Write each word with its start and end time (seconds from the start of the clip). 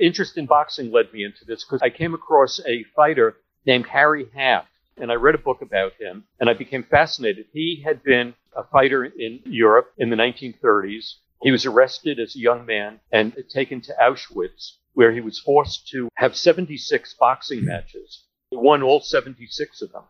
Interest 0.00 0.36
in 0.36 0.46
boxing 0.46 0.90
led 0.90 1.12
me 1.12 1.24
into 1.24 1.44
this 1.44 1.64
because 1.64 1.82
I 1.82 1.90
came 1.90 2.14
across 2.14 2.60
a 2.66 2.84
fighter 2.94 3.36
named 3.64 3.86
Harry 3.86 4.26
Haft, 4.34 4.68
and 4.96 5.10
I 5.10 5.14
read 5.14 5.34
a 5.34 5.38
book 5.38 5.62
about 5.62 5.92
him, 5.94 6.24
and 6.40 6.48
I 6.48 6.54
became 6.54 6.82
fascinated. 6.84 7.46
He 7.52 7.82
had 7.84 8.02
been 8.02 8.34
a 8.54 8.64
fighter 8.64 9.04
in 9.04 9.40
Europe 9.44 9.92
in 9.98 10.10
the 10.10 10.16
1930s. 10.16 11.14
He 11.42 11.50
was 11.50 11.66
arrested 11.66 12.18
as 12.18 12.34
a 12.34 12.40
young 12.40 12.66
man 12.66 13.00
and 13.12 13.36
taken 13.48 13.80
to 13.82 13.94
Auschwitz, 14.00 14.76
where 14.94 15.12
he 15.12 15.20
was 15.20 15.38
forced 15.38 15.88
to 15.88 16.08
have 16.14 16.36
76 16.36 17.14
boxing 17.14 17.64
matches. 17.64 18.24
He 18.50 18.56
won 18.56 18.82
all 18.82 19.00
76 19.00 19.82
of 19.82 19.92
them. 19.92 20.04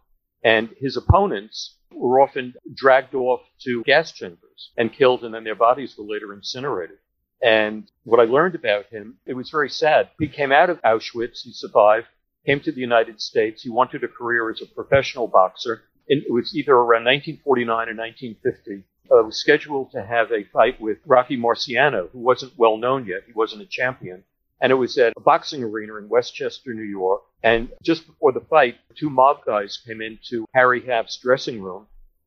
And 0.45 0.71
his 0.79 0.97
opponents 0.97 1.77
were 1.93 2.21
often 2.21 2.55
dragged 2.75 3.15
off 3.15 3.41
to 3.63 3.83
gas 3.85 4.13
chambers 4.13 4.71
and 4.77 4.93
killed, 4.93 5.25
and 5.25 5.35
then 5.35 5.45
their 5.45 5.55
bodies 5.55 5.97
were 5.97 6.05
later 6.05 6.33
incinerated. 6.33 6.99
And 7.43 7.91
what 8.05 8.21
I 8.21 8.25
learned 8.25 8.55
about 8.55 8.87
him, 8.87 9.19
it 9.27 9.35
was 9.35 9.51
very 9.51 9.71
sad. 9.71 10.11
He 10.19 10.29
came 10.29 10.53
out 10.53 10.71
of 10.71 10.81
Auschwitz, 10.83 11.43
he 11.43 11.53
survived, 11.53 12.07
came 12.47 12.61
to 12.61 12.73
the 12.73 12.81
United 12.81 13.21
States. 13.21 13.63
He 13.63 13.71
wanted 13.71 14.05
a 14.05 14.09
career 14.09 14.51
as 14.51 14.63
a 14.63 14.67
professional 14.67 15.27
boxer. 15.27 15.83
And 16.09 16.23
it 16.23 16.33
was 16.33 16.55
either 16.57 16.73
around 16.73 17.05
1949 17.05 17.69
or 17.69 17.95
1950. 17.95 18.85
Uh, 19.09 19.23
was 19.23 19.39
scheduled 19.39 19.93
to 19.93 20.05
have 20.05 20.33
a 20.33 20.45
fight 20.53 20.81
with 20.81 20.99
Rocky 21.07 21.37
Marciano, 21.37 22.11
who 22.11 22.19
wasn't 22.19 22.53
well 22.57 22.77
known 22.77 23.07
yet. 23.07 23.23
He 23.27 23.33
wasn't 23.33 23.63
a 23.63 23.67
champion. 23.67 24.25
And 24.61 24.73
it 24.73 24.77
was 24.77 24.99
at 24.99 25.13
a 25.17 25.21
boxing 25.21 25.63
arena 25.63 25.97
in 25.97 26.09
Westchester, 26.09 26.75
New 26.75 26.83
York. 26.83 27.23
And 27.43 27.69
just 27.85 28.07
before 28.07 28.33
the 28.33 28.41
fight, 28.41 28.77
two 28.97 29.11
mob 29.11 29.45
guys 29.45 29.81
came 29.87 30.01
into 30.01 30.47
Harry 30.55 30.85
Haft's 30.85 31.21
dressing 31.21 31.63
room 31.63 31.87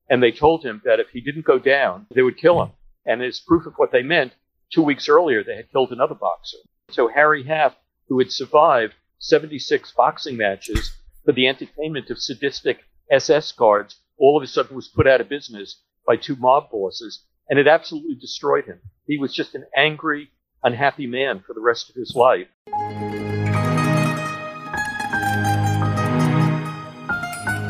and 0.09 0.23
they 0.23 0.31
told 0.31 0.65
him 0.65 0.81
that 0.85 0.99
if 0.99 1.09
he 1.09 1.21
didn't 1.21 1.45
go 1.45 1.59
down, 1.59 2.07
they 2.13 2.21
would 2.21 2.37
kill 2.37 2.61
him. 2.61 2.71
And 3.05 3.21
as 3.21 3.39
proof 3.39 3.65
of 3.65 3.75
what 3.77 3.91
they 3.91 4.01
meant, 4.01 4.33
two 4.71 4.83
weeks 4.83 5.09
earlier, 5.09 5.43
they 5.43 5.55
had 5.55 5.71
killed 5.71 5.91
another 5.91 6.15
boxer. 6.15 6.57
So 6.91 7.07
Harry 7.07 7.43
Haft, 7.43 7.77
who 8.07 8.19
had 8.19 8.31
survived 8.31 8.93
76 9.19 9.91
boxing 9.91 10.37
matches 10.37 10.93
for 11.25 11.31
the 11.31 11.47
entertainment 11.47 12.09
of 12.09 12.19
sadistic 12.19 12.79
SS 13.11 13.51
guards, 13.51 13.95
all 14.17 14.37
of 14.37 14.43
a 14.43 14.47
sudden 14.47 14.75
was 14.75 14.87
put 14.87 15.07
out 15.07 15.21
of 15.21 15.29
business 15.29 15.81
by 16.05 16.15
two 16.15 16.35
mob 16.35 16.71
bosses, 16.71 17.23
and 17.49 17.59
it 17.59 17.67
absolutely 17.67 18.15
destroyed 18.15 18.65
him. 18.65 18.79
He 19.05 19.17
was 19.17 19.33
just 19.33 19.55
an 19.55 19.65
angry, 19.75 20.29
unhappy 20.63 21.07
man 21.07 21.43
for 21.45 21.53
the 21.53 21.61
rest 21.61 21.89
of 21.89 21.95
his 21.95 22.15
life. 22.15 22.47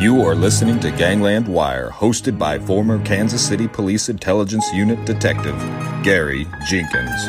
You 0.01 0.21
are 0.21 0.33
listening 0.33 0.79
to 0.79 0.91
Gangland 0.91 1.47
Wire, 1.47 1.89
hosted 1.89 2.37
by 2.37 2.57
former 2.57 3.03
Kansas 3.03 3.45
City 3.45 3.67
Police 3.67 4.07
Intelligence 4.07 4.71
Unit 4.73 5.03
Detective 5.05 5.55
Gary 6.03 6.47
Jenkins. 6.65 7.27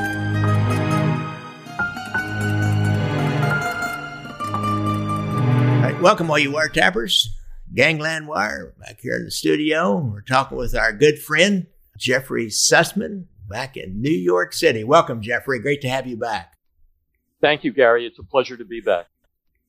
All 5.61 5.83
right, 5.83 6.01
welcome, 6.01 6.31
all 6.31 6.39
you 6.39 6.53
wiretappers. 6.53 7.27
Gangland 7.75 8.29
Wire 8.29 8.75
back 8.79 9.01
here 9.01 9.17
in 9.17 9.25
the 9.25 9.31
studio. 9.31 9.97
We're 9.97 10.23
talking 10.23 10.59
with 10.59 10.75
our 10.75 10.93
good 10.93 11.19
friend 11.19 11.67
Jeffrey 11.97 12.47
Sussman 12.47 13.27
back 13.49 13.77
in 13.77 14.01
New 14.01 14.11
York 14.11 14.53
City. 14.53 14.85
Welcome, 14.85 15.21
Jeffrey. 15.21 15.59
Great 15.61 15.81
to 15.83 15.89
have 15.89 16.07
you 16.07 16.17
back. 16.17 16.57
Thank 17.41 17.65
you, 17.65 17.73
Gary. 17.73 18.07
It's 18.07 18.19
a 18.19 18.23
pleasure 18.23 18.57
to 18.57 18.65
be 18.65 18.81
back. 18.81 19.07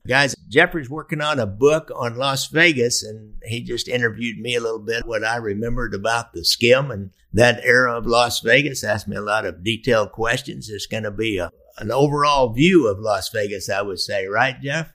Guys, 0.07 0.35
Jeffrey's 0.49 0.89
working 0.89 1.21
on 1.21 1.39
a 1.39 1.45
book 1.45 1.91
on 1.95 2.17
Las 2.17 2.47
Vegas, 2.47 3.03
and 3.03 3.35
he 3.43 3.61
just 3.61 3.87
interviewed 3.87 4.39
me 4.39 4.55
a 4.55 4.61
little 4.61 4.79
bit 4.79 5.05
what 5.05 5.23
I 5.23 5.35
remembered 5.35 5.93
about 5.93 6.33
the 6.33 6.43
skim 6.43 6.89
and 6.89 7.11
that 7.33 7.59
era 7.63 7.97
of 7.97 8.07
Las 8.07 8.39
Vegas. 8.39 8.83
Asked 8.83 9.07
me 9.07 9.15
a 9.15 9.21
lot 9.21 9.45
of 9.45 9.63
detailed 9.63 10.11
questions. 10.11 10.69
It's 10.69 10.87
going 10.87 11.03
to 11.03 11.11
be 11.11 11.37
a, 11.37 11.51
an 11.77 11.91
overall 11.91 12.51
view 12.51 12.87
of 12.87 12.99
Las 12.99 13.29
Vegas, 13.29 13.69
I 13.69 13.83
would 13.83 13.99
say, 13.99 14.25
right, 14.25 14.59
Jeff? 14.59 14.91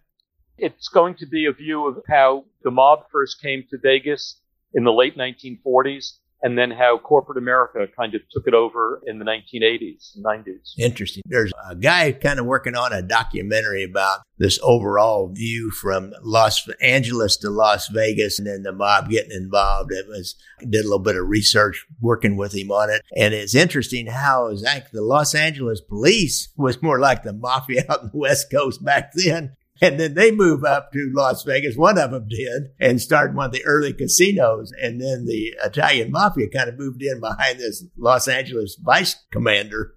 It's 0.58 0.88
going 0.88 1.14
to 1.16 1.26
be 1.26 1.46
a 1.46 1.52
view 1.52 1.86
of 1.86 2.02
how 2.08 2.44
the 2.64 2.72
mob 2.72 3.04
first 3.12 3.41
came 3.41 3.64
to 3.70 3.78
Vegas 3.78 4.41
in 4.74 4.82
the 4.82 4.92
late 4.92 5.16
1940s 5.16 6.19
and 6.42 6.58
then 6.58 6.70
how 6.70 6.98
corporate 6.98 7.38
America 7.38 7.86
kind 7.97 8.14
of 8.14 8.20
took 8.30 8.47
it 8.47 8.54
over 8.54 9.00
in 9.06 9.19
the 9.19 9.24
1980s 9.24 10.16
and 10.16 10.24
90s. 10.24 10.72
Interesting. 10.78 11.22
There's 11.26 11.52
a 11.69 11.74
guy 11.74 12.12
kind 12.12 12.38
of 12.38 12.47
working 12.47 12.76
on 12.76 12.92
a 12.92 13.02
documentary 13.02 13.84
about 13.84 14.20
this 14.38 14.58
overall 14.62 15.32
view 15.32 15.70
from 15.70 16.12
Los 16.22 16.69
Angeles 16.82 17.36
to 17.38 17.50
Las 17.50 17.88
Vegas 17.88 18.38
and 18.38 18.46
then 18.46 18.62
the 18.62 18.72
mob 18.72 19.08
getting 19.08 19.32
involved. 19.32 19.92
It 19.92 20.06
was, 20.06 20.36
did 20.60 20.80
a 20.80 20.88
little 20.88 20.98
bit 20.98 21.16
of 21.16 21.26
research 21.26 21.86
working 22.00 22.36
with 22.36 22.54
him 22.54 22.70
on 22.70 22.91
it. 22.91 23.02
And 23.16 23.32
it's 23.32 23.54
interesting 23.54 24.06
how 24.06 24.48
exactly 24.48 24.91
the 24.92 25.02
Los 25.02 25.34
Angeles 25.34 25.80
police 25.80 26.48
was 26.56 26.82
more 26.82 27.00
like 27.00 27.22
the 27.22 27.32
mafia 27.32 27.84
out 27.88 28.00
on 28.00 28.10
the 28.12 28.19
West 28.19 28.50
Coast 28.50 28.84
back 28.84 29.12
then. 29.14 29.56
And 29.81 30.00
then 30.00 30.14
they 30.14 30.31
move 30.31 30.64
up 30.64 30.92
to 30.92 31.10
Las 31.14 31.42
Vegas. 31.42 31.76
One 31.76 31.98
of 31.98 32.10
them 32.10 32.28
did 32.28 32.70
and 32.81 33.00
started 33.00 33.37
one 33.37 33.47
of 33.47 33.53
the 33.53 33.64
early 33.64 33.92
casinos. 33.92 34.72
And 34.81 35.00
then 35.00 35.26
the 35.26 35.54
Italian 35.64 36.10
mafia 36.10 36.48
kind 36.48 36.69
of 36.69 36.78
moved 36.78 37.03
in 37.03 37.20
behind 37.20 37.59
this 37.59 37.84
Los 37.97 38.26
Angeles 38.28 38.76
vice 38.82 39.16
commander. 39.31 39.94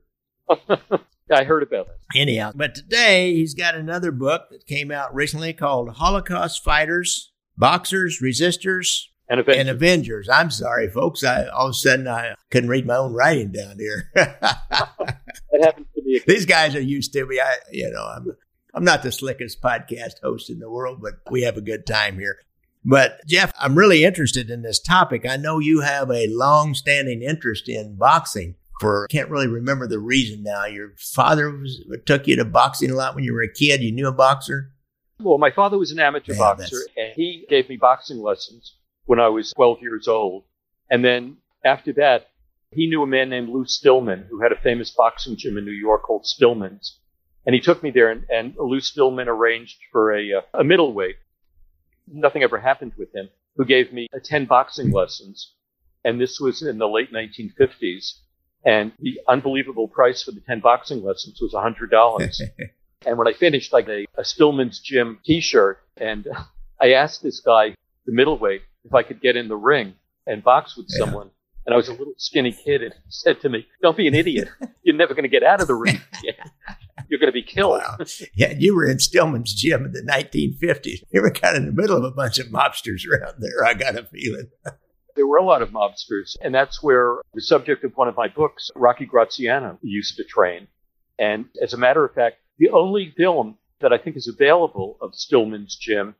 I 1.31 1.43
heard 1.43 1.63
about 1.63 1.87
that. 1.87 1.97
Anyhow, 2.19 2.51
but 2.55 2.73
today 2.75 3.35
he's 3.35 3.53
got 3.53 3.75
another 3.75 4.11
book 4.11 4.49
that 4.49 4.65
came 4.65 4.91
out 4.91 5.13
recently 5.13 5.53
called 5.53 5.89
Holocaust 5.91 6.63
Fighters, 6.63 7.31
Boxers, 7.55 8.19
Resistors, 8.21 9.03
And 9.29 9.39
Avengers. 9.39 9.59
and 9.59 9.69
Avengers. 9.69 10.29
I'm 10.29 10.49
sorry, 10.49 10.89
folks. 10.89 11.23
I 11.23 11.45
all 11.47 11.67
of 11.67 11.71
a 11.71 11.73
sudden 11.73 12.07
I 12.07 12.33
couldn't 12.49 12.69
read 12.69 12.87
my 12.87 12.95
own 12.95 13.13
writing 13.13 13.51
down 13.51 13.77
here. 13.77 14.11
That 15.51 15.63
happens 15.65 15.87
to 15.95 16.01
a 16.01 16.19
These 16.27 16.45
guys 16.45 16.75
are 16.75 16.81
used 16.81 17.11
to 17.13 17.25
me. 17.25 17.39
I, 17.39 17.55
you 17.71 17.89
know, 17.91 18.03
I'm 18.03 18.35
I'm 18.73 18.83
not 18.83 19.03
the 19.03 19.11
slickest 19.11 19.61
podcast 19.61 20.21
host 20.21 20.49
in 20.49 20.59
the 20.59 20.69
world, 20.69 21.01
but 21.01 21.15
we 21.31 21.41
have 21.43 21.57
a 21.57 21.61
good 21.61 21.85
time 21.85 22.19
here. 22.19 22.37
But 22.85 23.19
Jeff, 23.27 23.51
I'm 23.59 23.77
really 23.77 24.03
interested 24.05 24.49
in 24.49 24.61
this 24.61 24.79
topic. 24.79 25.25
I 25.27 25.37
know 25.37 25.59
you 25.59 25.81
have 25.81 26.09
a 26.11 26.27
long-standing 26.29 27.21
interest 27.21 27.67
in 27.67 27.95
boxing. 27.95 28.55
For 28.79 29.07
I 29.09 29.11
can't 29.11 29.29
really 29.29 29.47
remember 29.47 29.87
the 29.87 29.99
reason 29.99 30.41
now. 30.43 30.65
Your 30.65 30.93
father 30.97 31.51
was, 31.51 31.83
took 32.05 32.27
you 32.27 32.37
to 32.37 32.45
boxing 32.45 32.91
a 32.91 32.95
lot 32.95 33.13
when 33.13 33.25
you 33.25 33.33
were 33.33 33.41
a 33.41 33.51
kid. 33.51 33.81
You 33.81 33.91
knew 33.91 34.07
a 34.07 34.13
boxer. 34.13 34.71
Well, 35.19 35.37
my 35.37 35.51
father 35.51 35.77
was 35.77 35.91
an 35.91 35.99
amateur 35.99 36.31
Yeah, 36.31 36.39
boxer, 36.39 36.77
that's- 36.77 36.87
and 36.95 37.13
he 37.13 37.45
gave 37.49 37.67
me 37.67 37.75
boxing 37.75 38.19
lessons 38.21 38.77
when 39.05 39.19
I 39.19 39.27
was 39.27 39.51
12 39.51 39.81
years 39.81 40.07
old. 40.07 40.45
And 40.89 41.03
then 41.03 41.37
after 41.65 41.91
that, 41.93 42.29
he 42.71 42.87
knew 42.87 43.03
a 43.03 43.07
man 43.07 43.29
named 43.29 43.49
Lou 43.49 43.65
Stillman 43.65 44.27
who 44.29 44.39
had 44.41 44.53
a 44.53 44.61
famous 44.61 44.91
boxing 44.91 45.35
gym 45.35 45.57
in 45.57 45.65
New 45.65 45.71
York 45.71 46.03
called 46.03 46.25
Stillman's. 46.25 46.98
And 47.49 47.55
he 47.55 47.61
took 47.61 47.81
me 47.81 47.89
there, 47.89 48.11
and, 48.11 48.25
and 48.29 48.53
Lou 48.59 48.79
Stillman 48.79 49.27
arranged 49.27 49.79
for 49.91 50.15
a, 50.15 50.33
uh, 50.33 50.41
a 50.59 50.63
middleweight. 50.63 51.15
Nothing 52.07 52.43
ever 52.43 52.59
happened 52.59 52.91
with 52.95 53.11
him, 53.15 53.27
who 53.55 53.65
gave 53.65 53.91
me 53.91 54.07
uh, 54.13 54.19
10 54.23 54.45
boxing 54.45 54.91
lessons. 54.91 55.55
And 56.05 56.21
this 56.21 56.39
was 56.39 56.61
in 56.61 56.77
the 56.77 56.87
late 56.87 57.11
1950s. 57.11 58.19
And 58.63 58.91
the 58.99 59.19
unbelievable 59.27 59.87
price 59.87 60.21
for 60.21 60.29
the 60.29 60.41
10 60.41 60.59
boxing 60.59 61.01
lessons 61.03 61.39
was 61.41 61.51
$100. 61.55 62.39
And 63.07 63.17
when 63.17 63.27
I 63.27 63.33
finished, 63.33 63.73
I 63.73 63.81
got 63.81 63.91
a, 63.93 64.05
a 64.19 64.23
Stillman's 64.23 64.79
Gym 64.79 65.17
T-shirt, 65.25 65.79
and 65.97 66.27
I 66.79 66.91
asked 66.91 67.23
this 67.23 67.39
guy, 67.39 67.73
the 68.05 68.11
middleweight, 68.11 68.61
if 68.85 68.93
I 68.93 69.01
could 69.01 69.21
get 69.21 69.35
in 69.35 69.47
the 69.47 69.55
ring 69.55 69.95
and 70.27 70.43
box 70.43 70.77
with 70.77 70.85
Yeah. 70.91 71.05
someone. 71.05 71.31
And 71.65 71.73
I 71.73 71.77
was 71.77 71.87
a 71.87 71.93
little 71.93 72.13
skinny 72.17 72.51
kid, 72.51 72.83
and 72.83 72.93
he 72.93 72.99
said 73.09 73.41
to 73.41 73.49
me, 73.49 73.65
"Don't 73.81 73.95
be 73.97 74.07
an 74.07 74.13
idiot. 74.15 74.49
You're 74.83 74.95
never 74.95 75.13
going 75.15 75.23
to 75.23 75.29
get 75.29 75.43
out 75.43 75.61
of 75.61 75.67
the 75.67 75.75
ring. 75.75 75.99
You're 77.09 77.19
going 77.19 77.31
to 77.31 77.33
be 77.33 77.43
killed." 77.43 77.81
Wow. 77.81 77.97
Yeah, 78.35 78.53
you 78.57 78.75
were 78.75 78.85
in 78.85 78.99
Stillman's 78.99 79.53
gym 79.53 79.85
in 79.85 79.91
the 79.91 80.01
1950s. 80.01 81.03
You 81.11 81.21
were 81.21 81.31
kind 81.31 81.57
of 81.57 81.63
in 81.63 81.75
the 81.75 81.81
middle 81.81 81.97
of 81.97 82.03
a 82.03 82.11
bunch 82.11 82.39
of 82.39 82.47
mobsters 82.47 83.07
around 83.07 83.35
there. 83.39 83.65
I 83.65 83.73
got 83.73 83.97
a 83.97 84.03
feeling. 84.03 84.49
There 85.15 85.27
were 85.27 85.37
a 85.37 85.43
lot 85.43 85.61
of 85.61 85.71
mobsters, 85.71 86.37
and 86.41 86.55
that's 86.55 86.81
where 86.81 87.17
the 87.33 87.41
subject 87.41 87.83
of 87.83 87.97
one 87.97 88.07
of 88.07 88.15
my 88.15 88.29
books, 88.29 88.71
Rocky 88.75 89.05
Graziano, 89.05 89.77
used 89.81 90.15
to 90.17 90.23
train. 90.23 90.67
And 91.17 91.45
as 91.61 91.73
a 91.73 91.77
matter 91.77 92.05
of 92.05 92.13
fact, 92.13 92.37
the 92.57 92.69
only 92.69 93.13
film 93.17 93.57
that 93.81 93.91
I 93.91 93.97
think 93.97 94.15
is 94.15 94.27
available 94.27 94.97
of 95.01 95.15
Stillman's 95.15 95.75
gym 95.75 96.15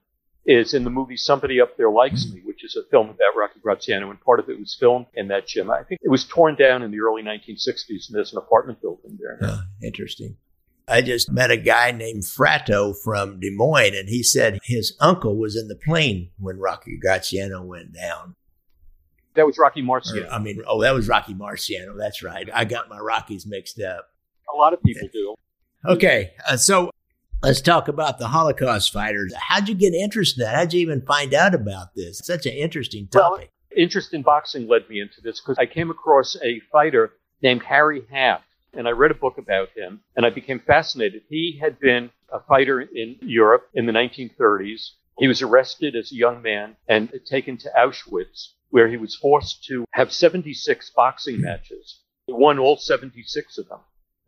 is 0.46 0.74
in 0.74 0.84
the 0.84 0.90
movie 0.90 1.18
Somebody 1.18 1.62
Up 1.62 1.78
There 1.78 1.92
Likes 1.92 2.30
Me, 2.32 2.42
which 2.44 2.64
is 2.64 2.76
a 2.76 2.90
film 2.90 3.10
about 3.10 3.38
Rocky 3.38 3.60
Graziano, 3.62 4.10
and 4.10 4.20
part 4.20 4.40
of 4.40 4.50
it 4.50 4.60
was 4.60 4.76
filmed 4.78 5.06
in 5.14 5.28
that 5.28 5.48
gym. 5.48 5.70
I 5.70 5.84
think 5.84 6.02
it 6.04 6.10
was 6.10 6.26
torn 6.26 6.56
down 6.56 6.82
in 6.82 6.92
the 6.92 7.00
early 7.02 7.22
1960s, 7.22 8.08
and 8.08 8.16
there's 8.16 8.32
an 8.32 8.40
apartment 8.40 8.82
building 8.82 9.18
there. 9.20 9.38
Oh, 9.42 9.62
interesting. 9.84 10.38
I 10.90 11.02
just 11.02 11.32
met 11.32 11.52
a 11.52 11.58
guy 11.58 11.92
named 11.92 12.24
Fratto 12.24 12.96
from 12.98 13.40
Des 13.40 13.52
Moines, 13.52 13.96
and 13.96 14.10
he 14.10 14.24
said 14.24 14.60
his 14.64 14.96
uncle 15.00 15.38
was 15.38 15.56
in 15.56 15.68
the 15.68 15.76
plane 15.76 16.32
when 16.38 16.58
Rocky 16.58 16.98
Graziano 16.98 17.64
went 17.64 17.94
down. 17.94 18.36
That 19.36 19.46
was 19.46 19.58
Rocky 19.58 19.82
Or, 19.82 20.02
Marciano. 20.02 20.28
I 20.32 20.40
mean, 20.40 20.62
oh, 20.68 20.82
that 20.82 20.94
was 20.94 21.08
Rocky 21.08 21.34
Marciano. 21.34 21.98
That's 21.98 22.24
right. 22.24 22.50
I 22.54 22.66
got 22.66 22.90
my 22.90 22.98
Rockies 22.98 23.46
mixed 23.46 23.80
up. 23.80 24.10
A 24.54 24.58
lot 24.58 24.74
of 24.74 24.82
people 24.84 25.08
do. 25.14 25.36
Okay, 25.86 26.34
uh, 26.48 26.58
so 26.58 26.92
let's 27.42 27.62
talk 27.62 27.88
about 27.88 28.20
the 28.20 28.28
Holocaust 28.28 28.92
fighters. 28.92 29.34
How'd 29.38 29.70
you 29.70 29.76
get 29.76 29.94
interested 29.94 30.42
in 30.42 30.48
that? 30.48 30.56
How'd 30.56 30.74
you 30.74 30.82
even 30.82 31.02
find 31.06 31.34
out 31.34 31.54
about 31.54 31.96
this? 31.96 32.20
Such 32.24 32.46
an 32.46 32.54
interesting 32.54 33.08
topic. 33.08 33.52
Well, 33.72 33.78
interest 33.78 34.14
in 34.14 34.24
boxing 34.24 34.68
led 34.68 34.90
me 34.90 35.00
into 35.00 35.22
this 35.22 35.40
because 35.40 35.58
I 35.58 35.68
came 35.68 35.90
across 35.90 36.36
a 36.44 36.60
fighter 36.72 37.12
named 37.42 37.64
Harry 37.64 38.02
Haft. 38.12 38.44
And 38.74 38.88
I 38.88 38.92
read 38.92 39.12
a 39.12 39.16
book 39.16 39.38
about 39.38 39.70
him, 39.76 40.02
and 40.16 40.26
I 40.26 40.30
became 40.30 40.60
fascinated. 40.60 41.24
He 41.30 41.60
had 41.62 41.80
been 41.80 42.12
a 42.32 42.40
fighter 42.40 42.82
in 42.82 43.18
Europe 43.22 43.70
in 43.74 43.86
the 43.86 43.92
1930s. 43.92 44.92
He 45.18 45.28
was 45.28 45.42
arrested 45.42 45.96
as 45.96 46.12
a 46.12 46.16
young 46.16 46.42
man 46.42 46.76
and 46.88 47.12
taken 47.26 47.58
to 47.58 47.72
Auschwitz, 47.78 48.54
where 48.70 48.88
he 48.88 48.98
was 48.98 49.16
forced 49.16 49.64
to 49.66 49.86
have 49.92 50.12
76 50.12 50.92
boxing 50.92 51.42
matches. 51.42 52.02
He 52.28 52.34
won 52.34 52.60
all 52.60 52.78
76 52.78 53.58
of 53.58 53.68
them. 53.68 53.80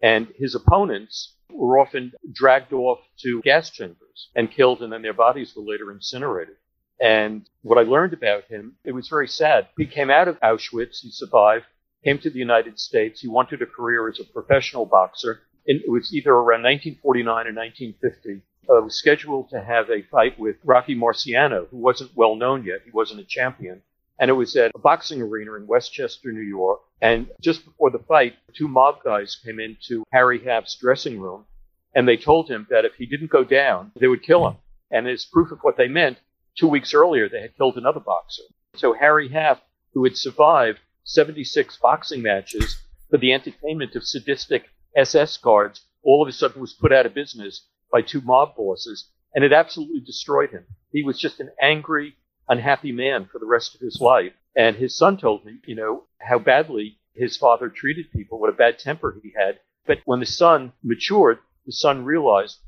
And 0.01 0.27
his 0.35 0.55
opponents 0.55 1.35
were 1.51 1.79
often 1.79 2.13
dragged 2.33 2.73
off 2.73 2.99
to 3.19 3.41
gas 3.41 3.69
chambers 3.69 4.29
and 4.35 4.51
killed, 4.51 4.81
and 4.81 4.91
then 4.91 5.03
their 5.03 5.13
bodies 5.13 5.55
were 5.55 5.63
later 5.63 5.91
incinerated. 5.91 6.55
And 6.99 7.49
what 7.61 7.77
I 7.77 7.81
learned 7.81 8.13
about 8.13 8.45
him, 8.45 8.75
it 8.83 8.91
was 8.91 9.07
very 9.07 9.27
sad. 9.27 9.67
He 9.77 9.85
came 9.85 10.09
out 10.09 10.27
of 10.27 10.39
Auschwitz, 10.39 11.01
he 11.01 11.09
survived, 11.09 11.65
came 12.03 12.19
to 12.19 12.29
the 12.29 12.39
United 12.39 12.79
States. 12.79 13.21
He 13.21 13.27
wanted 13.27 13.61
a 13.61 13.65
career 13.65 14.09
as 14.09 14.19
a 14.19 14.23
professional 14.25 14.85
boxer. 14.85 15.41
And 15.67 15.81
it 15.81 15.89
was 15.89 16.13
either 16.13 16.31
around 16.31 16.63
1949 16.63 17.27
or 17.27 17.53
1950. 17.53 18.41
Uh, 18.69 18.81
was 18.81 18.95
scheduled 18.95 19.49
to 19.49 19.61
have 19.61 19.89
a 19.89 20.03
fight 20.03 20.39
with 20.39 20.55
Rocky 20.63 20.95
Marciano, 20.95 21.67
who 21.69 21.77
wasn't 21.77 22.15
well 22.15 22.35
known 22.35 22.63
yet. 22.63 22.81
He 22.85 22.91
wasn't 22.91 23.19
a 23.19 23.25
champion. 23.25 23.81
And 24.19 24.29
it 24.29 24.33
was 24.33 24.55
at 24.55 24.71
a 24.75 24.79
boxing 24.79 25.21
arena 25.21 25.55
in 25.55 25.65
Westchester, 25.65 26.31
New 26.31 26.41
York. 26.41 26.79
And 27.01 27.27
just 27.41 27.65
before 27.65 27.89
the 27.89 27.99
fight, 27.99 28.35
two 28.53 28.67
mob 28.67 29.03
guys 29.03 29.35
came 29.43 29.59
into 29.59 30.03
Harry 30.11 30.43
Haft's 30.43 30.75
dressing 30.75 31.19
room 31.19 31.45
and 31.93 32.07
they 32.07 32.17
told 32.17 32.49
him 32.49 32.67
that 32.69 32.85
if 32.85 32.93
he 32.95 33.05
didn't 33.05 33.31
go 33.31 33.43
down, 33.43 33.91
they 33.99 34.07
would 34.07 34.23
kill 34.23 34.47
him. 34.47 34.57
And 34.91 35.07
as 35.07 35.25
proof 35.25 35.51
of 35.51 35.59
what 35.61 35.77
they 35.77 35.87
meant, 35.87 36.19
two 36.57 36.67
weeks 36.67 36.93
earlier, 36.93 37.27
they 37.27 37.41
had 37.41 37.57
killed 37.57 37.77
another 37.77 37.99
boxer. 37.99 38.43
So 38.75 38.93
Harry 38.93 39.29
Haft, 39.29 39.63
who 39.93 40.03
had 40.03 40.15
survived 40.15 40.79
76 41.03 41.77
boxing 41.77 42.21
matches 42.21 42.77
for 43.09 43.17
the 43.17 43.33
entertainment 43.33 43.95
of 43.95 44.05
sadistic 44.05 44.69
SS 44.95 45.37
guards, 45.37 45.85
all 46.03 46.21
of 46.21 46.27
a 46.27 46.31
sudden 46.31 46.61
was 46.61 46.73
put 46.73 46.91
out 46.91 47.05
of 47.05 47.13
business 47.13 47.67
by 47.91 48.01
two 48.01 48.21
mob 48.21 48.55
bosses, 48.55 49.09
and 49.33 49.43
it 49.43 49.53
absolutely 49.53 49.99
destroyed 49.99 50.51
him. 50.51 50.65
He 50.91 51.03
was 51.03 51.19
just 51.19 51.39
an 51.39 51.51
angry, 51.61 52.15
unhappy 52.47 52.91
man 52.91 53.25
for 53.25 53.39
the 53.39 53.45
rest 53.45 53.75
of 53.75 53.81
his 53.81 53.99
life. 54.01 54.33
And 54.55 54.75
his 54.75 54.97
son 54.97 55.17
told 55.17 55.45
me, 55.45 55.59
you 55.65 55.75
know, 55.75 56.03
how 56.19 56.39
badly 56.39 56.97
his 57.13 57.37
father 57.37 57.69
treated 57.69 58.11
people, 58.11 58.39
what 58.39 58.49
a 58.49 58.53
bad 58.53 58.79
temper 58.79 59.17
he 59.21 59.31
had. 59.35 59.59
But 59.85 59.99
when 60.05 60.19
the 60.19 60.25
son 60.25 60.73
matured, 60.83 61.39
the 61.65 61.71
son 61.71 62.05
realized 62.05 62.59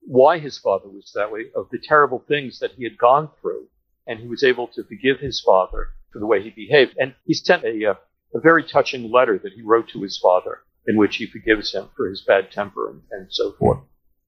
why 0.00 0.38
his 0.38 0.58
father 0.58 0.88
was 0.88 1.12
that 1.14 1.32
way, 1.32 1.46
of 1.54 1.68
the 1.70 1.78
terrible 1.78 2.24
things 2.26 2.58
that 2.60 2.72
he 2.72 2.84
had 2.84 2.96
gone 2.96 3.30
through. 3.40 3.68
And 4.06 4.20
he 4.20 4.28
was 4.28 4.44
able 4.44 4.68
to 4.68 4.84
forgive 4.84 5.20
his 5.20 5.40
father 5.40 5.88
for 6.16 6.20
the 6.20 6.26
way 6.26 6.42
he 6.42 6.48
behaved. 6.48 6.94
And 6.96 7.14
he 7.26 7.34
sent 7.34 7.62
a, 7.62 7.90
uh, 7.90 7.94
a 8.34 8.40
very 8.40 8.64
touching 8.64 9.12
letter 9.12 9.38
that 9.38 9.52
he 9.52 9.60
wrote 9.60 9.90
to 9.90 10.00
his 10.00 10.18
father 10.18 10.60
in 10.86 10.96
which 10.96 11.16
he 11.16 11.26
forgives 11.26 11.74
him 11.74 11.90
for 11.94 12.08
his 12.08 12.22
bad 12.22 12.50
temper 12.50 12.88
and, 12.88 13.02
and 13.10 13.26
so 13.30 13.52
forth. 13.52 13.80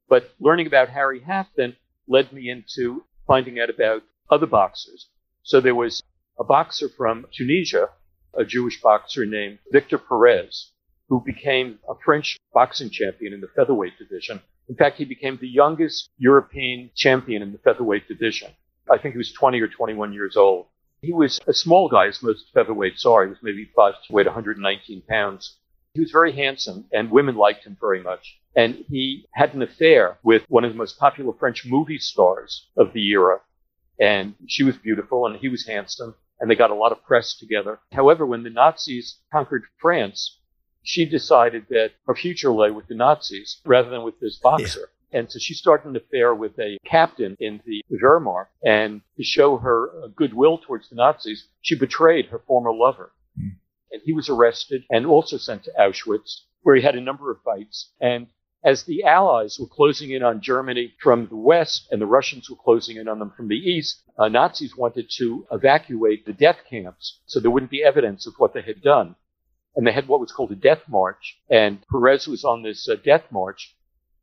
But 0.06 0.30
learning 0.38 0.66
about 0.66 0.90
Harry 0.90 1.20
Haft 1.20 1.58
led 2.06 2.30
me 2.30 2.50
into 2.50 3.04
finding 3.26 3.58
out 3.58 3.70
about 3.70 4.02
other 4.30 4.44
boxers. 4.44 5.08
So 5.42 5.60
there 5.60 5.74
was 5.74 6.02
a 6.38 6.44
boxer 6.44 6.90
from 6.90 7.26
Tunisia, 7.32 7.88
a 8.36 8.44
Jewish 8.44 8.82
boxer 8.82 9.24
named 9.24 9.58
Victor 9.72 9.96
Perez, 9.96 10.72
who 11.08 11.22
became 11.24 11.78
a 11.88 11.94
French 12.04 12.36
boxing 12.52 12.90
champion 12.90 13.32
in 13.32 13.40
the 13.40 13.48
featherweight 13.56 13.98
division. 13.98 14.42
In 14.68 14.76
fact, 14.76 14.98
he 14.98 15.06
became 15.06 15.38
the 15.40 15.48
youngest 15.48 16.10
European 16.18 16.90
champion 16.94 17.40
in 17.40 17.52
the 17.52 17.58
featherweight 17.58 18.08
division. 18.08 18.50
I 18.90 18.98
think 18.98 19.14
he 19.14 19.18
was 19.18 19.32
20 19.32 19.58
or 19.62 19.68
21 19.68 20.12
years 20.12 20.36
old. 20.36 20.66
He 21.00 21.12
was 21.12 21.40
a 21.46 21.52
small 21.52 21.88
guy, 21.88 22.08
as 22.08 22.22
most 22.22 22.52
featherweights 22.52 23.06
are. 23.06 23.24
He 23.24 23.30
was 23.30 23.42
maybe 23.42 23.70
five, 23.76 23.94
weighed 24.10 24.26
119 24.26 25.02
pounds. 25.08 25.56
He 25.94 26.00
was 26.00 26.10
very 26.10 26.32
handsome, 26.32 26.86
and 26.92 27.10
women 27.10 27.36
liked 27.36 27.64
him 27.64 27.76
very 27.80 28.02
much. 28.02 28.38
And 28.56 28.84
he 28.88 29.26
had 29.32 29.54
an 29.54 29.62
affair 29.62 30.18
with 30.22 30.44
one 30.48 30.64
of 30.64 30.72
the 30.72 30.78
most 30.78 30.98
popular 30.98 31.32
French 31.32 31.64
movie 31.64 31.98
stars 31.98 32.66
of 32.76 32.92
the 32.92 33.06
era. 33.10 33.40
And 34.00 34.34
she 34.46 34.64
was 34.64 34.76
beautiful, 34.76 35.26
and 35.26 35.36
he 35.36 35.48
was 35.48 35.66
handsome, 35.66 36.14
and 36.40 36.50
they 36.50 36.56
got 36.56 36.70
a 36.70 36.74
lot 36.74 36.92
of 36.92 37.04
press 37.04 37.36
together. 37.36 37.80
However, 37.92 38.26
when 38.26 38.42
the 38.42 38.50
Nazis 38.50 39.18
conquered 39.32 39.64
France, 39.80 40.38
she 40.82 41.04
decided 41.04 41.66
that 41.68 41.92
her 42.06 42.14
future 42.14 42.52
lay 42.52 42.70
with 42.70 42.86
the 42.88 42.94
Nazis 42.94 43.60
rather 43.64 43.90
than 43.90 44.02
with 44.02 44.18
this 44.20 44.38
boxer. 44.38 44.90
And 45.12 45.30
so 45.30 45.38
she 45.38 45.54
started 45.54 45.88
an 45.88 45.96
affair 45.96 46.34
with 46.34 46.58
a 46.58 46.78
captain 46.84 47.36
in 47.40 47.60
the 47.64 47.82
Wehrmacht. 47.90 48.48
And 48.64 49.00
to 49.16 49.24
show 49.24 49.56
her 49.58 50.08
goodwill 50.14 50.58
towards 50.58 50.88
the 50.88 50.96
Nazis, 50.96 51.48
she 51.62 51.78
betrayed 51.78 52.26
her 52.26 52.40
former 52.46 52.72
lover. 52.72 53.12
Mm. 53.38 53.56
And 53.90 54.02
he 54.04 54.12
was 54.12 54.28
arrested 54.28 54.84
and 54.90 55.06
also 55.06 55.38
sent 55.38 55.64
to 55.64 55.72
Auschwitz, 55.78 56.42
where 56.62 56.76
he 56.76 56.82
had 56.82 56.94
a 56.94 57.00
number 57.00 57.30
of 57.30 57.40
fights. 57.42 57.90
And 58.00 58.26
as 58.64 58.82
the 58.82 59.04
Allies 59.04 59.58
were 59.58 59.66
closing 59.68 60.10
in 60.10 60.22
on 60.22 60.40
Germany 60.40 60.92
from 61.00 61.28
the 61.28 61.36
west 61.36 61.88
and 61.90 62.00
the 62.00 62.06
Russians 62.06 62.50
were 62.50 62.56
closing 62.56 62.96
in 62.96 63.08
on 63.08 63.18
them 63.18 63.32
from 63.36 63.48
the 63.48 63.56
east, 63.56 64.02
uh, 64.18 64.28
Nazis 64.28 64.76
wanted 64.76 65.08
to 65.16 65.46
evacuate 65.52 66.26
the 66.26 66.32
death 66.32 66.58
camps 66.68 67.20
so 67.26 67.38
there 67.38 67.50
wouldn't 67.50 67.70
be 67.70 67.84
evidence 67.84 68.26
of 68.26 68.34
what 68.36 68.52
they 68.54 68.62
had 68.62 68.82
done. 68.82 69.14
And 69.76 69.86
they 69.86 69.92
had 69.92 70.08
what 70.08 70.20
was 70.20 70.32
called 70.32 70.50
a 70.50 70.56
death 70.56 70.82
march. 70.88 71.38
And 71.48 71.78
Perez 71.88 72.26
was 72.26 72.44
on 72.44 72.62
this 72.62 72.88
uh, 72.88 72.96
death 72.96 73.30
march 73.30 73.76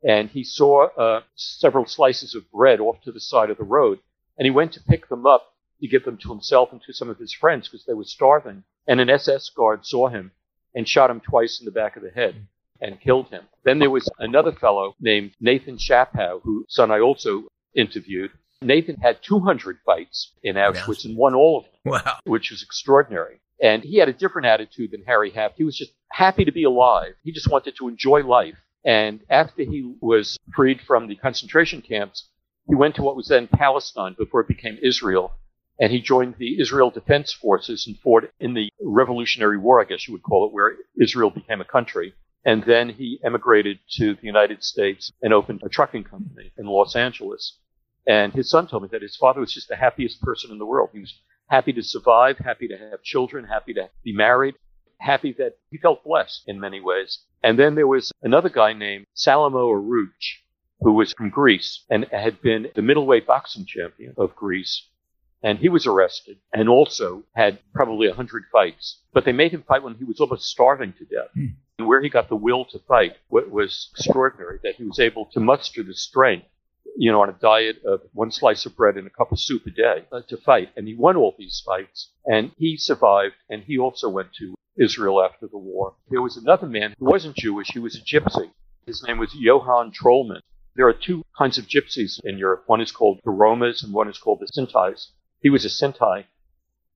and 0.05 0.29
he 0.29 0.43
saw 0.43 0.87
uh, 0.97 1.21
several 1.35 1.85
slices 1.85 2.35
of 2.35 2.49
bread 2.51 2.79
off 2.79 3.01
to 3.01 3.11
the 3.11 3.19
side 3.19 3.49
of 3.49 3.57
the 3.57 3.63
road, 3.63 3.99
and 4.37 4.45
he 4.45 4.51
went 4.51 4.71
to 4.73 4.83
pick 4.83 5.09
them 5.09 5.25
up 5.25 5.53
to 5.81 5.87
give 5.87 6.05
them 6.05 6.17
to 6.17 6.29
himself 6.29 6.71
and 6.71 6.81
to 6.83 6.93
some 6.93 7.09
of 7.09 7.17
his 7.17 7.33
friends 7.33 7.67
because 7.67 7.85
they 7.85 7.93
were 7.93 8.05
starving. 8.05 8.63
And 8.87 9.01
an 9.01 9.09
SS 9.09 9.49
guard 9.49 9.85
saw 9.85 10.09
him 10.09 10.31
and 10.73 10.87
shot 10.87 11.09
him 11.09 11.21
twice 11.21 11.59
in 11.59 11.65
the 11.65 11.71
back 11.71 11.97
of 11.97 12.03
the 12.03 12.11
head 12.11 12.47
and 12.79 13.01
killed 13.01 13.29
him. 13.29 13.43
Then 13.63 13.79
there 13.79 13.89
was 13.89 14.09
another 14.19 14.51
fellow 14.51 14.95
named 14.99 15.31
Nathan 15.39 15.77
Shapow, 15.77 16.41
whose 16.43 16.65
son 16.69 16.91
I 16.91 16.99
also 16.99 17.45
interviewed. 17.75 18.31
Nathan 18.61 18.97
had 18.97 19.21
200 19.21 19.79
fights 19.85 20.33
in 20.43 20.55
Auschwitz 20.55 21.05
and 21.05 21.17
won 21.17 21.33
all 21.35 21.59
of 21.59 21.63
them, 21.65 21.93
wow. 21.93 22.17
which 22.25 22.51
was 22.51 22.61
extraordinary. 22.61 23.41
And 23.61 23.83
he 23.83 23.97
had 23.97 24.09
a 24.09 24.13
different 24.13 24.47
attitude 24.47 24.91
than 24.91 25.03
Harry 25.05 25.31
Haft. 25.31 25.55
He 25.57 25.63
was 25.63 25.77
just 25.77 25.93
happy 26.11 26.45
to 26.45 26.51
be 26.51 26.63
alive. 26.63 27.13
He 27.23 27.31
just 27.31 27.49
wanted 27.49 27.75
to 27.77 27.87
enjoy 27.87 28.21
life. 28.21 28.55
And 28.85 29.21
after 29.29 29.63
he 29.63 29.95
was 29.99 30.37
freed 30.55 30.79
from 30.79 31.07
the 31.07 31.15
concentration 31.15 31.81
camps, 31.81 32.29
he 32.67 32.75
went 32.75 32.95
to 32.95 33.01
what 33.01 33.15
was 33.15 33.27
then 33.27 33.47
Palestine 33.47 34.15
before 34.17 34.41
it 34.41 34.47
became 34.47 34.77
Israel. 34.81 35.33
And 35.79 35.91
he 35.91 35.99
joined 35.99 36.35
the 36.37 36.59
Israel 36.61 36.91
Defense 36.91 37.33
Forces 37.33 37.85
and 37.87 37.97
fought 37.99 38.29
in 38.39 38.53
the 38.53 38.69
Revolutionary 38.79 39.57
War, 39.57 39.81
I 39.81 39.85
guess 39.85 40.07
you 40.07 40.13
would 40.13 40.23
call 40.23 40.45
it, 40.45 40.53
where 40.53 40.75
Israel 41.01 41.31
became 41.31 41.61
a 41.61 41.65
country. 41.65 42.13
And 42.45 42.63
then 42.63 42.89
he 42.89 43.19
emigrated 43.25 43.79
to 43.97 44.13
the 44.13 44.25
United 44.25 44.63
States 44.63 45.11
and 45.21 45.33
opened 45.33 45.63
a 45.65 45.69
trucking 45.69 46.03
company 46.03 46.51
in 46.57 46.67
Los 46.67 46.95
Angeles. 46.95 47.57
And 48.07 48.33
his 48.33 48.49
son 48.51 48.67
told 48.67 48.83
me 48.83 48.89
that 48.91 49.01
his 49.01 49.17
father 49.17 49.39
was 49.39 49.53
just 49.53 49.67
the 49.67 49.75
happiest 49.75 50.21
person 50.21 50.51
in 50.51 50.59
the 50.59 50.65
world. 50.65 50.91
He 50.93 50.99
was 50.99 51.19
happy 51.49 51.73
to 51.73 51.81
survive, 51.81 52.37
happy 52.37 52.67
to 52.67 52.77
have 52.77 53.01
children, 53.01 53.45
happy 53.45 53.73
to 53.73 53.89
be 54.03 54.13
married, 54.13 54.55
happy 54.99 55.33
that 55.37 55.57
he 55.69 55.77
felt 55.77 56.03
blessed 56.03 56.43
in 56.47 56.59
many 56.59 56.79
ways. 56.81 57.19
And 57.43 57.59
then 57.59 57.75
there 57.75 57.87
was 57.87 58.11
another 58.23 58.49
guy 58.49 58.73
named 58.73 59.05
Salomon 59.13 59.61
Arouch, 59.61 60.41
who 60.79 60.93
was 60.93 61.13
from 61.13 61.29
Greece 61.29 61.83
and 61.89 62.05
had 62.11 62.41
been 62.41 62.67
the 62.75 62.81
middleweight 62.81 63.27
boxing 63.27 63.65
champion 63.65 64.13
of 64.17 64.35
Greece. 64.35 64.87
And 65.43 65.59
he 65.59 65.69
was 65.69 65.85
arrested 65.85 66.37
and 66.53 66.67
also 66.67 67.23
had 67.35 67.59
probably 67.73 68.07
a 68.07 68.15
hundred 68.15 68.45
fights. 68.51 68.99
But 69.13 69.25
they 69.25 69.31
made 69.31 69.51
him 69.51 69.63
fight 69.67 69.83
when 69.83 69.95
he 69.95 70.03
was 70.03 70.19
almost 70.19 70.45
starving 70.45 70.93
to 70.93 71.05
death. 71.05 71.29
Hmm. 71.33 71.45
And 71.77 71.87
where 71.87 72.01
he 72.01 72.09
got 72.09 72.29
the 72.29 72.35
will 72.35 72.65
to 72.65 72.79
fight 72.79 73.17
what 73.27 73.51
was 73.51 73.89
extraordinary, 73.95 74.59
that 74.63 74.75
he 74.75 74.83
was 74.85 74.99
able 74.99 75.25
to 75.33 75.39
muster 75.39 75.83
the 75.83 75.93
strength, 75.93 76.47
you 76.97 77.11
know, 77.11 77.21
on 77.21 77.29
a 77.29 77.33
diet 77.33 77.83
of 77.85 78.01
one 78.13 78.31
slice 78.31 78.65
of 78.65 78.75
bread 78.75 78.95
and 78.95 79.05
a 79.05 79.09
cup 79.09 79.31
of 79.31 79.39
soup 79.39 79.65
a 79.67 79.69
day 79.71 80.05
uh, 80.11 80.21
to 80.29 80.37
fight. 80.37 80.69
And 80.75 80.87
he 80.87 80.95
won 80.95 81.15
all 81.15 81.35
these 81.37 81.61
fights 81.63 82.09
and 82.25 82.51
he 82.57 82.77
survived 82.77 83.35
and 83.49 83.61
he 83.61 83.77
also 83.77 84.09
went 84.09 84.33
to 84.39 84.55
Israel 84.77 85.23
after 85.23 85.47
the 85.47 85.57
war. 85.57 85.93
There 86.09 86.21
was 86.21 86.37
another 86.37 86.67
man 86.67 86.95
who 86.97 87.05
wasn't 87.05 87.35
Jewish, 87.35 87.71
he 87.71 87.79
was 87.79 87.95
a 87.95 88.01
gypsy. 88.01 88.51
His 88.85 89.03
name 89.07 89.17
was 89.17 89.33
Johann 89.33 89.91
Trollmann. 89.91 90.41
There 90.75 90.87
are 90.87 90.93
two 90.93 91.23
kinds 91.37 91.57
of 91.57 91.67
gypsies 91.67 92.19
in 92.23 92.37
Europe. 92.37 92.63
One 92.67 92.81
is 92.81 92.91
called 92.91 93.19
the 93.23 93.31
Romas 93.31 93.83
and 93.83 93.93
one 93.93 94.09
is 94.09 94.17
called 94.17 94.41
the 94.41 94.47
Sintis. 94.47 95.07
He 95.41 95.49
was 95.49 95.63
a 95.65 95.69
Sinti. 95.69 96.25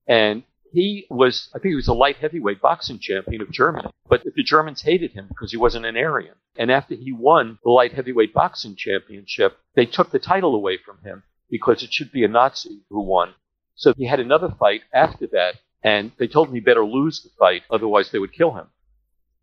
And 0.07 0.43
he 0.71 1.07
was, 1.09 1.49
I 1.55 1.59
think 1.59 1.71
he 1.71 1.75
was 1.75 1.87
a 1.87 1.93
light 1.93 2.17
heavyweight 2.17 2.61
boxing 2.61 2.99
champion 2.99 3.41
of 3.41 3.51
Germany. 3.51 3.89
But 4.07 4.23
the 4.35 4.43
Germans 4.43 4.81
hated 4.81 5.13
him 5.13 5.27
because 5.29 5.51
he 5.51 5.57
wasn't 5.57 5.85
an 5.85 5.97
Aryan. 5.97 6.35
And 6.57 6.71
after 6.71 6.95
he 6.95 7.11
won 7.11 7.59
the 7.63 7.71
light 7.71 7.93
heavyweight 7.93 8.33
boxing 8.33 8.75
championship, 8.75 9.57
they 9.75 9.85
took 9.85 10.11
the 10.11 10.19
title 10.19 10.55
away 10.55 10.77
from 10.77 10.99
him 11.03 11.23
because 11.49 11.81
it 11.81 11.93
should 11.93 12.11
be 12.11 12.23
a 12.23 12.27
Nazi 12.27 12.81
who 12.89 13.01
won. 13.01 13.33
So 13.75 13.93
he 13.95 14.07
had 14.07 14.19
another 14.19 14.53
fight 14.59 14.81
after 14.93 15.25
that 15.27 15.55
and 15.83 16.11
they 16.17 16.27
told 16.27 16.49
him 16.49 16.55
he 16.55 16.59
better 16.59 16.85
lose 16.85 17.21
the 17.21 17.29
fight, 17.37 17.63
otherwise 17.69 18.11
they 18.11 18.19
would 18.19 18.33
kill 18.33 18.53
him. 18.53 18.67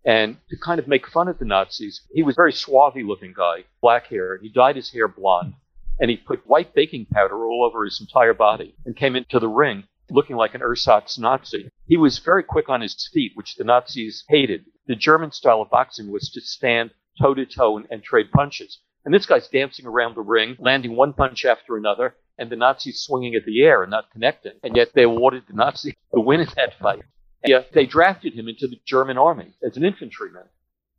And 0.04 0.36
to 0.50 0.56
kind 0.56 0.78
of 0.78 0.86
make 0.86 1.08
fun 1.08 1.28
of 1.28 1.38
the 1.38 1.44
Nazis, 1.44 2.02
he 2.12 2.22
was 2.22 2.34
a 2.34 2.36
very 2.36 2.52
swarthy 2.52 3.02
looking 3.02 3.34
guy, 3.36 3.64
black 3.80 4.06
hair. 4.06 4.38
He 4.38 4.48
dyed 4.48 4.76
his 4.76 4.92
hair 4.92 5.08
blonde 5.08 5.54
and 5.98 6.10
he 6.10 6.16
put 6.16 6.46
white 6.46 6.74
baking 6.74 7.06
powder 7.06 7.46
all 7.46 7.64
over 7.64 7.84
his 7.84 8.00
entire 8.00 8.34
body 8.34 8.74
and 8.84 8.96
came 8.96 9.16
into 9.16 9.38
the 9.38 9.48
ring 9.48 9.84
looking 10.10 10.36
like 10.36 10.54
an 10.54 10.62
ersatz 10.62 11.18
Nazi. 11.18 11.70
He 11.86 11.96
was 11.96 12.18
very 12.18 12.44
quick 12.44 12.68
on 12.68 12.80
his 12.80 13.08
feet, 13.12 13.32
which 13.34 13.56
the 13.56 13.64
Nazis 13.64 14.24
hated. 14.28 14.66
the 14.86 14.94
German 14.94 15.32
style 15.32 15.62
of 15.62 15.70
boxing 15.70 16.12
was 16.12 16.30
to 16.30 16.40
stand 16.40 16.90
toe 17.20 17.34
to 17.34 17.44
toe 17.44 17.82
and 17.90 18.02
trade 18.04 18.30
punches. 18.30 18.78
And 19.04 19.12
this 19.12 19.26
guy's 19.26 19.48
dancing 19.48 19.84
around 19.84 20.14
the 20.14 20.20
ring, 20.20 20.56
landing 20.60 20.94
one 20.94 21.12
punch 21.12 21.44
after 21.44 21.76
another, 21.76 22.14
and 22.38 22.50
the 22.50 22.56
Nazis 22.56 23.00
swinging 23.00 23.34
at 23.34 23.44
the 23.44 23.62
air 23.62 23.82
and 23.82 23.90
not 23.90 24.10
connecting. 24.10 24.52
And 24.62 24.76
yet 24.76 24.92
they 24.94 25.04
awarded 25.04 25.44
the 25.48 25.54
Nazis 25.54 25.94
the 26.12 26.20
win 26.20 26.40
in 26.40 26.48
that 26.56 26.78
fight. 26.78 27.02
Yeah, 27.44 27.62
they 27.72 27.86
drafted 27.86 28.34
him 28.34 28.48
into 28.48 28.66
the 28.66 28.80
German 28.84 29.18
army 29.18 29.54
as 29.64 29.76
an 29.76 29.84
infantryman. 29.84 30.44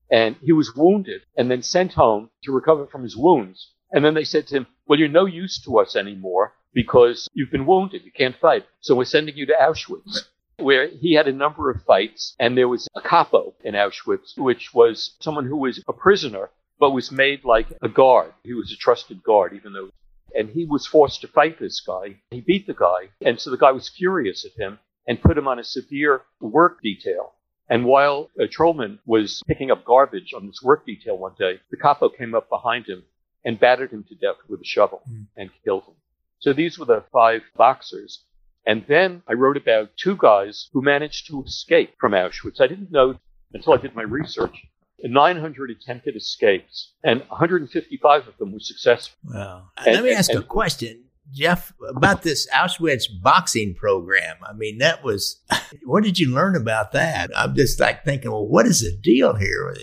And 0.09 0.37
he 0.41 0.53
was 0.53 0.73
wounded 0.75 1.21
and 1.35 1.51
then 1.51 1.61
sent 1.61 1.93
home 1.93 2.29
to 2.43 2.53
recover 2.53 2.87
from 2.87 3.03
his 3.03 3.17
wounds. 3.17 3.73
And 3.91 4.03
then 4.05 4.13
they 4.13 4.23
said 4.23 4.47
to 4.47 4.55
him, 4.55 4.67
Well, 4.87 4.99
you're 4.99 5.09
no 5.09 5.25
use 5.25 5.61
to 5.63 5.79
us 5.79 5.95
anymore 5.95 6.53
because 6.73 7.27
you've 7.33 7.51
been 7.51 7.65
wounded. 7.65 8.03
You 8.05 8.11
can't 8.11 8.37
fight. 8.39 8.65
So 8.81 8.95
we're 8.95 9.05
sending 9.05 9.35
you 9.35 9.45
to 9.47 9.55
Auschwitz, 9.59 10.27
where 10.57 10.87
he 10.87 11.15
had 11.15 11.27
a 11.27 11.33
number 11.33 11.69
of 11.69 11.83
fights. 11.83 12.35
And 12.39 12.57
there 12.57 12.67
was 12.67 12.87
a 12.95 13.01
capo 13.01 13.53
in 13.63 13.73
Auschwitz, 13.73 14.37
which 14.37 14.73
was 14.73 15.15
someone 15.19 15.45
who 15.45 15.57
was 15.57 15.83
a 15.87 15.93
prisoner, 15.93 16.49
but 16.79 16.91
was 16.91 17.11
made 17.11 17.43
like 17.43 17.67
a 17.81 17.89
guard. 17.89 18.33
He 18.43 18.53
was 18.53 18.71
a 18.71 18.77
trusted 18.77 19.23
guard, 19.23 19.53
even 19.53 19.73
though. 19.73 19.89
And 20.35 20.49
he 20.49 20.65
was 20.65 20.85
forced 20.85 21.21
to 21.21 21.27
fight 21.27 21.59
this 21.59 21.79
guy. 21.79 22.17
He 22.31 22.41
beat 22.41 22.67
the 22.67 22.73
guy. 22.73 23.09
And 23.21 23.39
so 23.39 23.49
the 23.49 23.57
guy 23.57 23.71
was 23.71 23.89
furious 23.89 24.45
at 24.45 24.59
him 24.59 24.79
and 25.07 25.21
put 25.21 25.37
him 25.37 25.47
on 25.47 25.59
a 25.59 25.63
severe 25.63 26.21
work 26.39 26.81
detail. 26.81 27.33
And 27.69 27.85
while 27.85 28.29
uh, 28.39 28.43
Trollmann 28.45 28.99
was 29.05 29.41
picking 29.47 29.71
up 29.71 29.83
garbage 29.83 30.33
on 30.33 30.47
this 30.47 30.61
work 30.63 30.85
detail 30.85 31.17
one 31.17 31.35
day, 31.37 31.59
the 31.69 31.77
capo 31.77 32.09
came 32.09 32.33
up 32.33 32.49
behind 32.49 32.87
him 32.87 33.03
and 33.43 33.59
battered 33.59 33.91
him 33.91 34.05
to 34.09 34.15
death 34.15 34.37
with 34.47 34.61
a 34.61 34.65
shovel 34.65 35.01
mm. 35.09 35.25
and 35.35 35.49
killed 35.63 35.83
him. 35.83 35.95
So 36.39 36.53
these 36.53 36.77
were 36.77 36.85
the 36.85 37.03
five 37.11 37.41
boxers. 37.55 38.23
And 38.65 38.85
then 38.87 39.23
I 39.27 39.33
wrote 39.33 39.57
about 39.57 39.91
two 39.97 40.17
guys 40.17 40.69
who 40.73 40.81
managed 40.81 41.27
to 41.27 41.43
escape 41.43 41.95
from 41.99 42.11
Auschwitz. 42.11 42.61
I 42.61 42.67
didn't 42.67 42.91
know 42.91 43.17
until 43.53 43.73
I 43.73 43.77
did 43.77 43.95
my 43.95 44.03
research. 44.03 44.65
900 45.03 45.71
attempted 45.71 46.15
escapes, 46.15 46.93
and 47.03 47.21
155 47.29 48.27
of 48.27 48.37
them 48.37 48.51
were 48.51 48.59
successful. 48.59 49.17
Wow. 49.23 49.69
And, 49.77 49.95
Let 49.95 50.03
me 50.03 50.11
ask 50.13 50.31
and, 50.31 50.39
a 50.39 50.43
question. 50.43 51.03
Jeff, 51.33 51.73
about 51.87 52.23
this 52.23 52.47
Auschwitz 52.51 53.03
boxing 53.21 53.75
program. 53.75 54.37
I 54.47 54.53
mean, 54.53 54.77
that 54.77 55.03
was, 55.03 55.41
what 55.83 56.03
did 56.03 56.19
you 56.19 56.33
learn 56.33 56.55
about 56.55 56.93
that? 56.93 57.31
I'm 57.35 57.53
just 57.53 57.79
like 57.79 58.05
thinking, 58.05 58.31
well, 58.31 58.47
what 58.47 58.65
is 58.65 58.81
the 58.81 58.97
deal 58.97 59.35
here? 59.35 59.75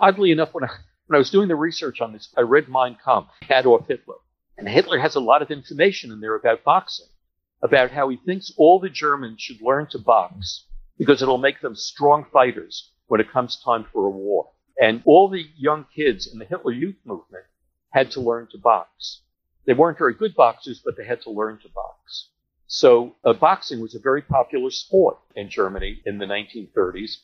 Oddly 0.00 0.30
enough, 0.30 0.54
when 0.54 0.64
I, 0.64 0.68
when 1.06 1.16
I 1.16 1.18
was 1.18 1.30
doing 1.30 1.48
the 1.48 1.56
research 1.56 2.00
on 2.00 2.12
this, 2.12 2.32
I 2.36 2.42
read 2.42 2.68
Mein 2.68 2.96
Kampf, 3.04 3.30
Adolf 3.50 3.88
Hitler. 3.88 4.14
And 4.56 4.68
Hitler 4.68 4.98
has 4.98 5.16
a 5.16 5.20
lot 5.20 5.42
of 5.42 5.50
information 5.50 6.12
in 6.12 6.20
there 6.20 6.36
about 6.36 6.64
boxing, 6.64 7.08
about 7.62 7.90
how 7.90 8.08
he 8.08 8.16
thinks 8.16 8.52
all 8.56 8.78
the 8.78 8.90
Germans 8.90 9.40
should 9.40 9.60
learn 9.60 9.88
to 9.90 9.98
box 9.98 10.66
because 10.98 11.20
it'll 11.20 11.38
make 11.38 11.60
them 11.60 11.74
strong 11.74 12.24
fighters 12.32 12.92
when 13.12 13.20
it 13.20 13.30
comes 13.30 13.60
time 13.62 13.84
for 13.92 14.06
a 14.06 14.10
war. 14.10 14.48
And 14.80 15.02
all 15.04 15.28
the 15.28 15.44
young 15.58 15.84
kids 15.94 16.26
in 16.32 16.38
the 16.38 16.46
Hitler 16.46 16.72
Youth 16.72 16.96
Movement 17.04 17.44
had 17.90 18.10
to 18.12 18.22
learn 18.22 18.48
to 18.52 18.58
box. 18.58 19.20
They 19.66 19.74
weren't 19.74 19.98
very 19.98 20.14
good 20.14 20.34
boxers, 20.34 20.80
but 20.82 20.96
they 20.96 21.04
had 21.04 21.20
to 21.24 21.30
learn 21.30 21.58
to 21.58 21.68
box. 21.68 22.30
So 22.68 23.16
uh, 23.22 23.34
boxing 23.34 23.82
was 23.82 23.94
a 23.94 23.98
very 23.98 24.22
popular 24.22 24.70
sport 24.70 25.18
in 25.36 25.50
Germany 25.50 26.00
in 26.06 26.16
the 26.16 26.24
1930s. 26.24 27.16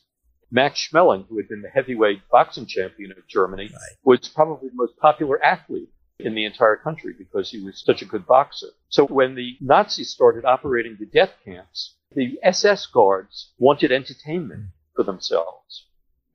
Max 0.51 0.77
Schmeling, 0.79 1.25
who 1.27 1.37
had 1.37 1.49
been 1.49 1.63
the 1.63 1.69
heavyweight 1.69 2.21
boxing 2.29 2.67
champion 2.67 3.11
of 3.11 3.27
Germany, 3.27 3.71
right. 3.73 3.97
was 4.03 4.29
probably 4.29 4.69
the 4.69 4.75
most 4.75 4.95
popular 4.97 5.43
athlete 5.43 5.89
in 6.19 6.35
the 6.35 6.45
entire 6.45 6.75
country 6.75 7.15
because 7.17 7.49
he 7.49 7.63
was 7.63 7.83
such 7.83 8.03
a 8.03 8.05
good 8.05 8.27
boxer. 8.27 8.67
So 8.89 9.07
when 9.07 9.33
the 9.33 9.57
Nazis 9.59 10.11
started 10.11 10.45
operating 10.45 10.97
the 10.99 11.07
death 11.07 11.33
camps, 11.43 11.95
the 12.11 12.37
SS 12.43 12.85
guards 12.85 13.53
wanted 13.57 13.91
entertainment 13.91 14.65
for 14.99 15.03
themselves. 15.03 15.85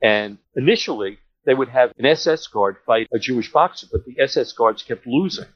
And 0.01 0.39
initially, 0.57 1.19
they 1.45 1.53
would 1.53 1.69
have 1.69 1.93
an 1.99 2.07
SS 2.07 2.47
guard 2.47 2.77
fight 2.87 3.09
a 3.13 3.19
Jewish 3.19 3.53
boxer, 3.53 3.87
but 3.93 4.07
the 4.07 4.19
SS 4.19 4.53
guards 4.53 4.83
kept 4.83 5.07
losing. 5.07 5.51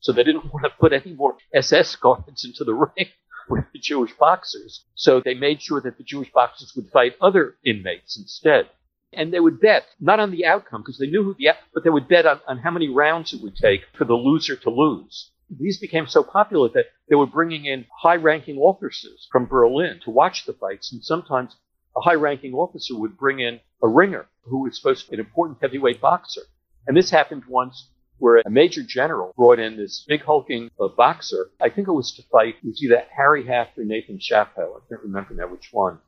So 0.00 0.12
they 0.12 0.24
didn't 0.24 0.44
want 0.52 0.64
to 0.64 0.70
put 0.70 0.92
any 0.92 1.14
more 1.14 1.36
SS 1.54 1.94
guards 1.94 2.44
into 2.44 2.64
the 2.64 2.74
ring 2.96 3.06
with 3.48 3.64
the 3.72 3.78
Jewish 3.78 4.12
boxers. 4.18 4.84
So 4.96 5.20
they 5.20 5.34
made 5.34 5.62
sure 5.62 5.80
that 5.80 5.98
the 5.98 6.02
Jewish 6.02 6.32
boxers 6.32 6.72
would 6.74 6.90
fight 6.90 7.14
other 7.20 7.54
inmates 7.64 8.18
instead. 8.18 8.68
And 9.12 9.32
they 9.32 9.40
would 9.40 9.60
bet, 9.60 9.84
not 10.00 10.18
on 10.18 10.32
the 10.32 10.44
outcome, 10.44 10.82
because 10.82 10.98
they 10.98 11.06
knew 11.06 11.22
who 11.22 11.34
the, 11.38 11.50
but 11.72 11.84
they 11.84 11.90
would 11.90 12.08
bet 12.08 12.26
on, 12.26 12.40
on 12.48 12.58
how 12.58 12.72
many 12.72 12.88
rounds 12.88 13.32
it 13.32 13.40
would 13.40 13.54
take 13.54 13.82
for 13.96 14.04
the 14.04 14.14
loser 14.14 14.56
to 14.56 14.70
lose. 14.70 15.30
These 15.48 15.78
became 15.78 16.08
so 16.08 16.24
popular 16.24 16.68
that 16.74 16.86
they 17.08 17.14
were 17.14 17.26
bringing 17.26 17.64
in 17.64 17.86
high 18.02 18.16
ranking 18.16 18.58
officers 18.58 19.28
from 19.30 19.46
Berlin 19.46 20.00
to 20.04 20.10
watch 20.10 20.44
the 20.44 20.52
fights. 20.52 20.92
And 20.92 21.02
sometimes 21.02 21.56
a 21.98 22.00
high 22.00 22.14
ranking 22.14 22.54
officer 22.54 22.96
would 22.96 23.16
bring 23.18 23.40
in 23.40 23.60
a 23.82 23.88
ringer 23.88 24.26
who 24.42 24.62
was 24.62 24.76
supposed 24.76 25.04
to 25.04 25.10
be 25.10 25.16
an 25.16 25.20
important 25.20 25.58
heavyweight 25.60 26.00
boxer. 26.00 26.42
And 26.86 26.96
this 26.96 27.10
happened 27.10 27.42
once 27.48 27.90
where 28.18 28.42
a 28.44 28.50
major 28.50 28.82
general 28.82 29.32
brought 29.36 29.58
in 29.58 29.76
this 29.76 30.04
big 30.08 30.22
hulking 30.22 30.70
uh, 30.80 30.88
boxer. 30.88 31.50
I 31.60 31.68
think 31.68 31.88
it 31.88 31.92
was 31.92 32.12
to 32.12 32.22
fight, 32.30 32.56
it 32.62 32.66
was 32.66 32.82
either 32.82 33.02
Harry 33.16 33.46
Haft 33.46 33.78
or 33.78 33.84
Nathan 33.84 34.18
Shapow. 34.18 34.76
I 34.76 34.80
can't 34.88 35.02
remember 35.02 35.34
now 35.34 35.48
which 35.48 35.68
one. 35.72 35.98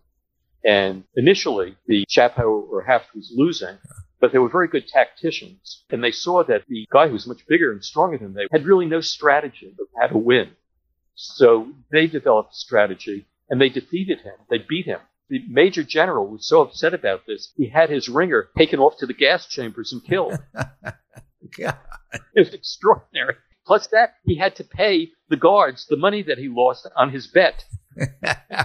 And 0.65 1.05
initially, 1.17 1.77
the 1.87 2.05
Shapow 2.07 2.69
or 2.71 2.83
Haft 2.83 3.15
was 3.15 3.33
losing, 3.35 3.79
but 4.21 4.33
they 4.33 4.39
were 4.39 4.49
very 4.49 4.69
good 4.69 4.87
tacticians. 4.89 5.85
And 5.91 6.03
they 6.03 6.11
saw 6.11 6.45
that 6.45 6.65
the 6.69 6.87
guy 6.93 7.07
who 7.07 7.15
was 7.15 7.27
much 7.27 7.47
bigger 7.47 7.73
and 7.73 7.85
stronger 7.85 8.19
than 8.19 8.35
they 8.35 8.47
had 8.53 8.67
really 8.67 8.87
no 8.87 9.01
strategy 9.01 9.75
of 9.81 9.87
how 9.99 10.09
to 10.09 10.19
win. 10.19 10.51
So 11.15 11.69
they 11.91 12.07
developed 12.07 12.53
a 12.53 12.57
strategy 12.57 13.27
and 13.49 13.61
they 13.61 13.69
defeated 13.69 14.21
him. 14.21 14.35
They 14.49 14.59
beat 14.59 14.87
him. 14.87 15.01
The 15.31 15.41
major 15.49 15.85
general 15.85 16.27
was 16.27 16.47
so 16.47 16.61
upset 16.61 16.93
about 16.93 17.27
this, 17.27 17.53
he 17.57 17.69
had 17.69 17.89
his 17.89 18.09
ringer 18.09 18.49
taken 18.59 18.81
off 18.81 18.99
to 18.99 19.07
the 19.07 19.15
gas 19.15 19.47
chambers 19.47 19.93
and 19.93 20.05
killed. 20.05 20.39
God. 21.59 21.79
It 22.35 22.41
was 22.41 22.53
extraordinary. 22.53 23.37
Plus 23.67 23.87
that, 23.93 24.15
he 24.25 24.37
had 24.37 24.57
to 24.57 24.65
pay 24.65 25.11
the 25.29 25.37
guards 25.37 25.87
the 25.89 25.97
money 25.97 26.23
that 26.25 26.39
he 26.39 26.49
lost 26.49 26.89
on 26.97 27.11
his 27.11 27.29
bet. 27.29 27.65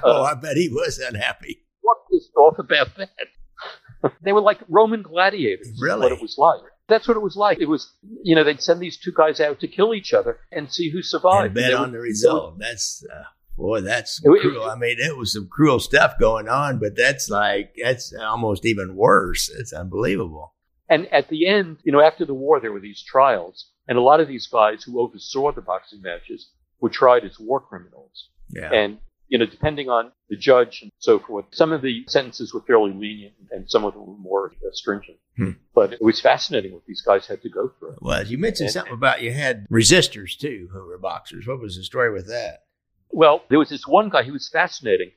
oh, 0.04 0.24
uh, 0.24 0.24
I 0.24 0.34
bet 0.34 0.58
he 0.58 0.70
was 0.70 0.98
unhappy. 0.98 1.64
What 1.82 1.98
pissed 2.12 2.36
off 2.36 2.58
about 2.58 2.88
that? 2.98 4.12
they 4.24 4.34
were 4.34 4.42
like 4.42 4.60
Roman 4.68 5.04
gladiators. 5.04 5.78
Really? 5.80 6.02
What 6.02 6.12
it 6.12 6.22
was 6.22 6.36
like. 6.38 6.62
That's 6.88 7.08
what 7.08 7.18
it 7.18 7.24
was 7.24 7.36
like. 7.36 7.60
It 7.60 7.70
was, 7.70 7.94
you 8.24 8.36
know, 8.36 8.44
they'd 8.44 8.62
send 8.62 8.80
these 8.80 8.98
two 8.98 9.12
guys 9.16 9.40
out 9.40 9.60
to 9.62 9.68
kill 9.68 9.94
each 9.94 10.14
other 10.14 10.40
and 10.52 10.72
see 10.72 10.92
who 10.92 11.02
survived. 11.02 11.46
And 11.48 11.56
bet 11.56 11.74
on 11.74 11.92
the 11.92 12.00
result. 12.00 12.60
That's, 12.60 13.06
uh, 13.12 13.24
boy, 13.58 13.82
that's 13.82 14.20
cruel. 14.20 14.64
I 14.64 14.76
mean, 14.76 14.98
it 15.00 15.18
was 15.18 15.34
some 15.34 15.48
cruel 15.48 15.80
stuff 15.80 16.20
going 16.20 16.48
on, 16.48 16.80
but 16.80 16.96
that's 16.96 17.30
like, 17.30 17.76
that's 17.82 18.14
almost 18.14 18.66
even 18.66 18.96
worse. 18.96 19.50
It's 19.50 19.74
unbelievable. 19.74 20.54
And 20.90 21.12
at 21.12 21.30
the 21.30 21.48
end, 21.48 21.78
you 21.84 21.92
know, 21.92 22.02
after 22.02 22.26
the 22.26 22.34
war, 22.34 22.60
there 22.60 22.72
were 22.72 22.80
these 22.80 23.04
trials, 23.04 23.70
and 23.88 23.98
a 23.98 24.02
lot 24.02 24.20
of 24.20 24.28
these 24.28 24.48
guys 24.48 24.84
who 24.84 25.00
oversaw 25.00 25.52
the 25.52 25.62
boxing 25.62 26.02
matches 26.02 26.50
were 26.80 26.90
tried 26.90 27.24
as 27.24 27.40
war 27.40 27.60
criminals. 27.60 28.30
Yeah. 28.50 28.72
And 28.72 29.00
you 29.28 29.40
know, 29.40 29.46
depending 29.46 29.90
on 29.90 30.12
the 30.30 30.38
judge 30.38 30.82
and 30.84 30.92
so 31.00 31.20
forth, 31.20 31.46
some 31.52 31.72
of 31.72 31.82
the 31.82 32.04
sentences 32.08 32.54
were 32.54 32.62
fairly 32.62 32.92
lenient, 32.92 33.34
and 33.52 33.70
some 33.70 33.84
of 33.84 33.94
them 33.94 34.06
were 34.06 34.18
more 34.18 34.52
uh, 34.66 34.70
stringent. 34.72 35.18
Hmm. 35.38 35.52
But 35.74 35.94
it 35.94 36.02
was 36.02 36.22
fascinating 36.22 36.74
what 36.74 36.86
these 36.86 37.02
guys 37.02 37.26
had 37.26 37.42
to 37.42 37.50
go 37.50 37.72
through. 37.80 37.96
Well, 38.02 38.26
you 38.26 38.38
mentioned 38.38 38.68
and, 38.68 38.74
something 38.74 38.94
about 38.94 39.22
you 39.22 39.34
had 39.34 39.68
resistors 39.70 40.38
too, 40.38 40.70
who 40.72 40.86
were 40.86 40.98
boxers. 40.98 41.48
What 41.48 41.60
was 41.60 41.76
the 41.76 41.84
story 41.84 42.14
with 42.14 42.28
that? 42.28 42.66
Well, 43.12 43.44
there 43.50 43.60
was 43.60 43.70
this 43.70 43.88
one 43.88 44.10
guy. 44.10 44.24
He 44.24 44.32
was 44.32 44.50
fascinating. 44.50 45.12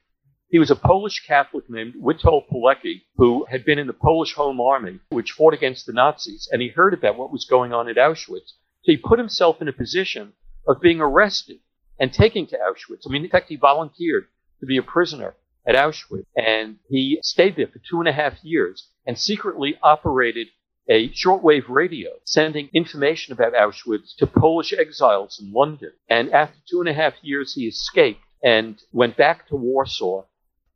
He 0.50 0.58
was 0.58 0.70
a 0.70 0.76
Polish 0.76 1.24
Catholic 1.26 1.68
named 1.68 1.94
Witold 1.96 2.48
Pilecki, 2.48 3.02
who 3.16 3.44
had 3.50 3.64
been 3.64 3.78
in 3.78 3.86
the 3.86 3.92
Polish 3.92 4.34
Home 4.34 4.60
Army, 4.60 5.00
which 5.10 5.32
fought 5.32 5.52
against 5.52 5.84
the 5.84 5.92
Nazis, 5.92 6.48
and 6.50 6.62
he 6.62 6.68
heard 6.68 6.94
about 6.94 7.18
what 7.18 7.32
was 7.32 7.44
going 7.44 7.72
on 7.72 7.88
at 7.88 7.96
Auschwitz. 7.96 8.54
So 8.82 8.92
he 8.92 8.96
put 8.96 9.18
himself 9.18 9.60
in 9.60 9.68
a 9.68 9.72
position 9.72 10.32
of 10.66 10.80
being 10.80 11.00
arrested 11.00 11.58
and 11.98 12.12
taken 12.12 12.46
to 12.46 12.56
Auschwitz. 12.56 13.06
I 13.06 13.10
mean, 13.10 13.24
in 13.24 13.30
fact, 13.30 13.48
he 13.48 13.56
volunteered 13.56 14.28
to 14.60 14.66
be 14.66 14.78
a 14.78 14.82
prisoner 14.82 15.34
at 15.66 15.74
Auschwitz, 15.74 16.24
and 16.34 16.78
he 16.88 17.18
stayed 17.22 17.56
there 17.56 17.66
for 17.66 17.80
two 17.80 17.98
and 17.98 18.08
a 18.08 18.12
half 18.12 18.42
years 18.42 18.88
and 19.06 19.18
secretly 19.18 19.78
operated 19.82 20.48
a 20.88 21.10
shortwave 21.10 21.68
radio 21.68 22.10
sending 22.24 22.70
information 22.72 23.32
about 23.32 23.52
Auschwitz 23.52 24.16
to 24.16 24.26
Polish 24.26 24.72
exiles 24.72 25.38
in 25.40 25.52
London. 25.52 25.92
And 26.08 26.32
after 26.32 26.58
two 26.68 26.80
and 26.80 26.88
a 26.88 26.94
half 26.94 27.14
years, 27.22 27.54
he 27.54 27.66
escaped 27.66 28.22
and 28.42 28.80
went 28.92 29.16
back 29.16 29.48
to 29.48 29.56
Warsaw 29.56 30.24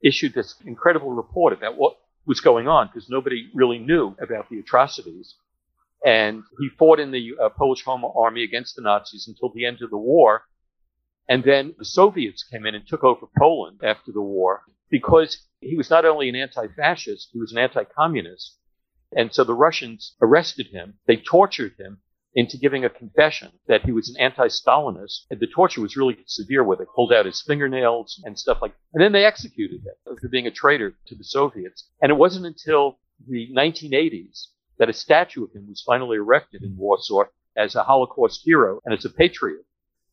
issued 0.02 0.34
this 0.34 0.54
incredible 0.66 1.12
report 1.12 1.52
about 1.52 1.76
what 1.76 1.96
was 2.26 2.40
going 2.40 2.68
on 2.68 2.88
because 2.88 3.08
nobody 3.08 3.48
really 3.54 3.78
knew 3.78 4.14
about 4.20 4.48
the 4.50 4.58
atrocities. 4.58 5.34
And 6.04 6.42
he 6.58 6.68
fought 6.78 6.98
in 6.98 7.12
the 7.12 7.32
uh, 7.40 7.48
Polish 7.50 7.84
Home 7.84 8.04
Army 8.04 8.42
against 8.42 8.76
the 8.76 8.82
Nazis 8.82 9.28
until 9.28 9.50
the 9.54 9.64
end 9.64 9.82
of 9.82 9.90
the 9.90 9.96
war. 9.96 10.42
And 11.28 11.44
then 11.44 11.74
the 11.78 11.84
Soviets 11.84 12.42
came 12.42 12.66
in 12.66 12.74
and 12.74 12.86
took 12.86 13.04
over 13.04 13.26
Poland 13.38 13.80
after 13.84 14.10
the 14.12 14.20
war 14.20 14.62
because 14.90 15.38
he 15.60 15.76
was 15.76 15.88
not 15.88 16.04
only 16.04 16.28
an 16.28 16.34
anti-fascist, 16.34 17.30
he 17.32 17.38
was 17.38 17.52
an 17.52 17.58
anti-communist. 17.58 18.58
And 19.16 19.32
so 19.32 19.44
the 19.44 19.54
Russians 19.54 20.14
arrested 20.20 20.68
him. 20.68 20.94
They 21.06 21.16
tortured 21.16 21.74
him. 21.78 22.00
into 22.34 22.56
giving 22.56 22.84
a 22.84 22.90
confession 22.90 23.50
that 23.66 23.82
he 23.84 23.92
was 23.92 24.08
an 24.08 24.16
anti-Stalinist. 24.20 25.26
And 25.30 25.40
the 25.40 25.46
torture 25.46 25.80
was 25.80 25.96
really 25.96 26.18
severe 26.26 26.64
where 26.64 26.76
they 26.76 26.84
pulled 26.94 27.12
out 27.12 27.26
his 27.26 27.42
fingernails 27.42 28.20
and 28.24 28.38
stuff 28.38 28.58
like 28.62 28.72
that. 28.72 28.78
And 28.94 29.02
then 29.02 29.12
they 29.12 29.24
executed 29.24 29.80
him 29.80 30.16
for 30.20 30.28
being 30.28 30.46
a 30.46 30.50
traitor 30.50 30.94
to 31.06 31.14
the 31.14 31.24
Soviets. 31.24 31.88
And 32.00 32.10
it 32.10 32.16
wasn't 32.16 32.46
until 32.46 32.98
the 33.28 33.48
1980s 33.54 34.46
that 34.78 34.88
a 34.88 34.94
statue 34.94 35.44
of 35.44 35.52
him 35.52 35.68
was 35.68 35.82
finally 35.86 36.16
erected 36.16 36.62
in 36.62 36.76
Warsaw 36.76 37.24
as 37.56 37.74
a 37.74 37.84
Holocaust 37.84 38.40
hero 38.44 38.80
and 38.84 38.94
as 38.94 39.04
a 39.04 39.10
patriot. 39.10 39.64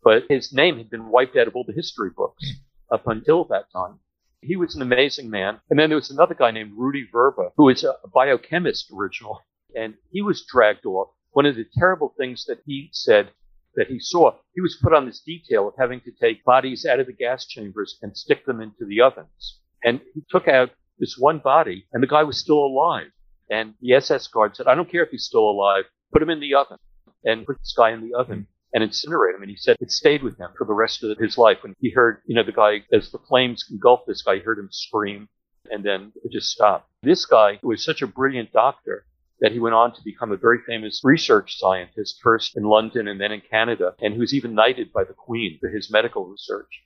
But 0.04 0.24
his 0.30 0.54
name 0.54 0.78
had 0.78 0.90
been 0.90 1.10
wiped 1.10 1.36
out 1.38 1.48
of 1.48 1.56
all 1.56 1.64
the 1.66 1.74
history 1.74 2.10
books 2.16 2.54
up 2.92 3.08
until 3.08 3.46
that 3.46 3.72
time. 3.72 4.00
He 4.42 4.56
was 4.56 4.76
an 4.76 4.82
amazing 4.82 5.30
man. 5.30 5.60
And 5.70 5.80
then 5.80 5.90
there 5.90 5.98
was 5.98 6.10
another 6.10 6.34
guy 6.34 6.52
named 6.52 6.74
Rudy 6.78 7.06
Vrba, 7.14 7.52
who 7.58 7.66
was 7.66 7.84
a 7.84 7.96
biochemist 8.14 8.92
originally, 8.96 9.40
and 9.76 9.96
he 10.12 10.22
was 10.22 10.46
dragged 10.46 10.86
off. 10.86 11.10
One 11.32 11.46
of 11.46 11.56
the 11.56 11.66
terrible 11.78 12.14
things 12.18 12.46
that 12.46 12.62
he 12.66 12.90
said 12.92 13.32
that 13.76 13.88
he 13.88 14.00
saw, 14.00 14.36
he 14.54 14.62
was 14.62 14.80
put 14.82 14.94
on 14.94 15.06
this 15.06 15.22
detail 15.22 15.68
of 15.68 15.76
having 15.78 16.02
to 16.02 16.12
take 16.12 16.44
bodies 16.44 16.86
out 16.86 17.00
of 17.00 17.08
the 17.08 17.14
gas 17.14 17.46
chambers 17.46 17.98
and 18.02 18.18
stick 18.18 18.46
them 18.46 18.62
into 18.62 18.86
the 18.86 19.02
ovens. 19.02 19.60
And 19.84 20.02
he 20.14 20.24
took 20.30 20.48
out 20.48 20.72
this 20.98 21.18
one 21.18 21.40
body, 21.40 21.86
and 21.94 22.02
the 22.02 22.08
guy 22.08 22.24
was 22.24 22.40
still 22.40 22.60
alive. 22.66 23.12
And 23.50 23.76
the 23.82 23.94
SS 23.94 24.28
guard 24.28 24.56
said, 24.56 24.68
I 24.68 24.76
don't 24.76 24.92
care 24.92 25.04
if 25.04 25.12
he's 25.12 25.26
still 25.26 25.50
alive, 25.50 25.86
put 26.12 26.22
him 26.22 26.30
in 26.30 26.40
the 26.40 26.56
oven. 26.56 26.78
And 27.24 27.46
put 27.46 27.60
this 27.60 27.74
guy 27.76 27.92
in 27.92 28.02
the 28.02 28.18
oven 28.18 28.48
and 28.74 28.84
incinerate 28.84 29.36
him. 29.36 29.42
And 29.42 29.50
he 29.50 29.58
said 29.58 29.78
it 29.80 29.92
stayed 29.92 30.24
with 30.24 30.38
him 30.38 30.50
for 30.58 30.66
the 30.66 30.74
rest 30.74 31.04
of 31.04 31.18
his 31.18 31.38
life. 31.38 31.58
When 31.62 31.76
he 31.80 31.92
heard, 31.92 32.22
you 32.26 32.36
know, 32.36 32.44
the 32.44 32.52
guy, 32.52 32.84
as 32.92 33.12
the 33.12 33.20
flames 33.28 33.66
engulfed 33.72 34.08
this 34.08 34.22
guy, 34.22 34.36
he 34.36 34.42
heard 34.42 34.60
him 34.60 34.70
scream 34.72 35.28
and 35.72 35.84
then 35.84 36.12
it 36.24 36.32
just 36.32 36.50
stopped. 36.50 36.90
This 37.04 37.26
guy 37.26 37.60
was 37.62 37.84
such 37.84 38.02
a 38.02 38.08
brilliant 38.08 38.52
doctor 38.52 39.06
that 39.42 39.52
he 39.52 39.60
went 39.60 39.76
on 39.76 39.94
to 39.94 40.02
become 40.04 40.32
a 40.32 40.38
very 40.38 40.60
famous 40.68 41.02
research 41.04 41.58
scientist, 41.58 42.20
first 42.22 42.58
in 42.58 42.64
London 42.64 43.08
and 43.08 43.22
then 43.22 43.32
in 43.32 43.42
Canada, 43.42 43.94
and 44.02 44.18
was 44.18 44.34
even 44.34 44.54
knighted 44.54 44.92
by 44.92 45.04
the 45.04 45.14
Queen 45.14 45.58
for 45.60 45.70
his 45.70 45.92
medical 45.92 46.26
research. 46.26 46.84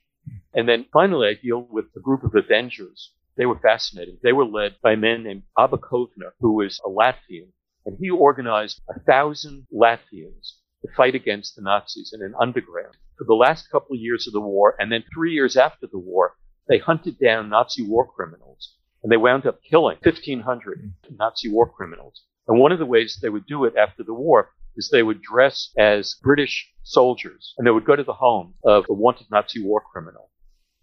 And 0.54 0.68
then 0.68 0.86
finally, 0.92 1.28
I 1.28 1.34
deal 1.34 1.66
with 1.68 1.86
a 1.96 2.00
group 2.00 2.22
of 2.22 2.34
Avengers. 2.34 3.12
They 3.36 3.46
were 3.46 3.58
fascinating. 3.58 4.18
They 4.22 4.32
were 4.32 4.44
led 4.44 4.76
by 4.82 4.92
a 4.92 4.96
man 4.96 5.24
named 5.24 5.42
Abba 5.58 5.78
Kovner, 5.78 6.30
who 6.38 6.52
was 6.52 6.80
a 6.84 6.88
Latvian, 6.88 7.48
and 7.84 7.96
he 8.00 8.08
organized 8.08 8.80
a 8.88 9.00
thousand 9.00 9.66
Latvians 9.72 10.52
to 10.84 10.94
fight 10.94 11.14
against 11.14 11.56
the 11.56 11.62
Nazis 11.62 12.12
in 12.12 12.22
an 12.22 12.34
underground. 12.38 12.94
For 13.16 13.24
the 13.24 13.34
last 13.34 13.70
couple 13.70 13.94
of 13.94 14.00
years 14.00 14.26
of 14.26 14.34
the 14.34 14.40
war, 14.40 14.76
and 14.78 14.92
then 14.92 15.04
three 15.14 15.32
years 15.32 15.56
after 15.56 15.86
the 15.86 15.98
war, 15.98 16.36
they 16.68 16.78
hunted 16.78 17.18
down 17.18 17.48
Nazi 17.48 17.86
war 17.86 18.06
criminals, 18.06 18.76
and 19.02 19.10
they 19.10 19.16
wound 19.16 19.46
up 19.46 19.60
killing 19.68 19.98
1,500 20.02 20.92
Nazi 21.18 21.50
war 21.50 21.68
criminals. 21.68 22.22
And 22.46 22.58
one 22.58 22.72
of 22.72 22.78
the 22.78 22.86
ways 22.86 23.18
they 23.20 23.30
would 23.30 23.46
do 23.46 23.64
it 23.64 23.74
after 23.76 24.02
the 24.02 24.14
war 24.14 24.50
is 24.76 24.90
they 24.90 25.02
would 25.02 25.22
dress 25.22 25.70
as 25.78 26.16
British 26.22 26.70
soldiers, 26.82 27.54
and 27.56 27.66
they 27.66 27.70
would 27.70 27.86
go 27.86 27.96
to 27.96 28.04
the 28.04 28.14
home 28.14 28.54
of 28.64 28.84
a 28.90 28.92
wanted 28.92 29.28
Nazi 29.30 29.64
war 29.64 29.80
criminal, 29.80 30.30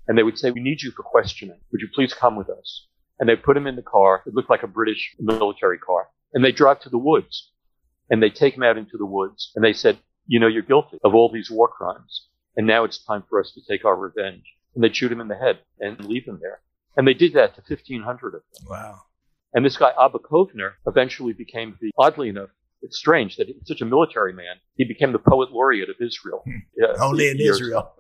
and 0.08 0.18
they 0.18 0.24
would 0.24 0.40
say, 0.40 0.50
"We 0.50 0.62
need 0.62 0.82
you 0.82 0.92
for 0.92 1.04
questioning. 1.04 1.60
Would 1.72 1.82
you 1.82 1.90
please 1.94 2.14
come 2.14 2.36
with 2.36 2.50
us?" 2.50 2.88
And 3.20 3.30
they 3.30 3.36
put 3.36 3.58
him 3.58 3.68
in 3.68 3.76
the 3.76 3.84
car. 3.84 4.24
It 4.26 4.34
looked 4.34 4.50
like 4.50 4.64
a 4.64 4.68
British 4.68 5.16
military 5.20 5.78
car, 5.78 6.10
and 6.34 6.44
they 6.44 6.52
drive 6.52 6.80
to 6.82 6.90
the 6.90 6.98
woods 6.98 7.51
and 8.12 8.22
they 8.22 8.30
take 8.30 8.56
him 8.56 8.62
out 8.62 8.78
into 8.78 8.98
the 8.98 9.06
woods 9.06 9.52
and 9.56 9.66
they 9.66 9.74
said, 9.74 9.98
you 10.28 10.40
know, 10.40 10.48
you're 10.48 10.62
guilty 10.62 11.00
of 11.04 11.16
all 11.16 11.32
these 11.32 11.50
war 11.50 11.68
crimes. 11.68 12.28
And 12.56 12.68
now 12.68 12.84
it's 12.84 13.04
time 13.04 13.24
for 13.30 13.40
us 13.40 13.52
to 13.54 13.62
take 13.68 13.86
our 13.86 13.96
revenge. 13.96 14.44
And 14.76 14.84
they'd 14.84 14.96
shoot 14.96 15.12
him 15.12 15.22
in 15.22 15.30
the 15.30 15.38
head 15.38 15.60
and 15.80 16.06
leave 16.06 16.26
him 16.26 16.40
there. 16.42 16.62
And 16.96 17.08
they 17.08 17.14
did 17.14 17.34
that 17.34 17.56
to 17.56 17.62
1,500 17.68 18.28
of 18.28 18.32
them. 18.34 18.42
Wow. 18.70 19.00
And 19.54 19.66
this 19.66 19.78
guy, 19.78 19.92
Abba 20.00 20.20
Kovner, 20.20 20.74
eventually 20.86 21.34
became 21.34 21.78
the, 21.82 21.92
oddly 21.98 22.30
enough, 22.30 22.50
it's 22.82 22.98
strange 22.98 23.38
that 23.38 23.48
he's 23.48 23.62
such 23.66 23.82
a 23.82 23.86
military 23.86 24.34
man. 24.34 24.56
He 24.76 24.86
became 24.86 25.12
the 25.12 25.20
poet 25.20 25.52
laureate 25.52 25.90
of 25.90 25.96
Israel. 26.00 26.42
Hmm. 26.46 26.58
Yeah, 26.78 26.94
Only 27.02 27.30
in 27.30 27.38
years. 27.38 27.58
Israel. 27.58 27.94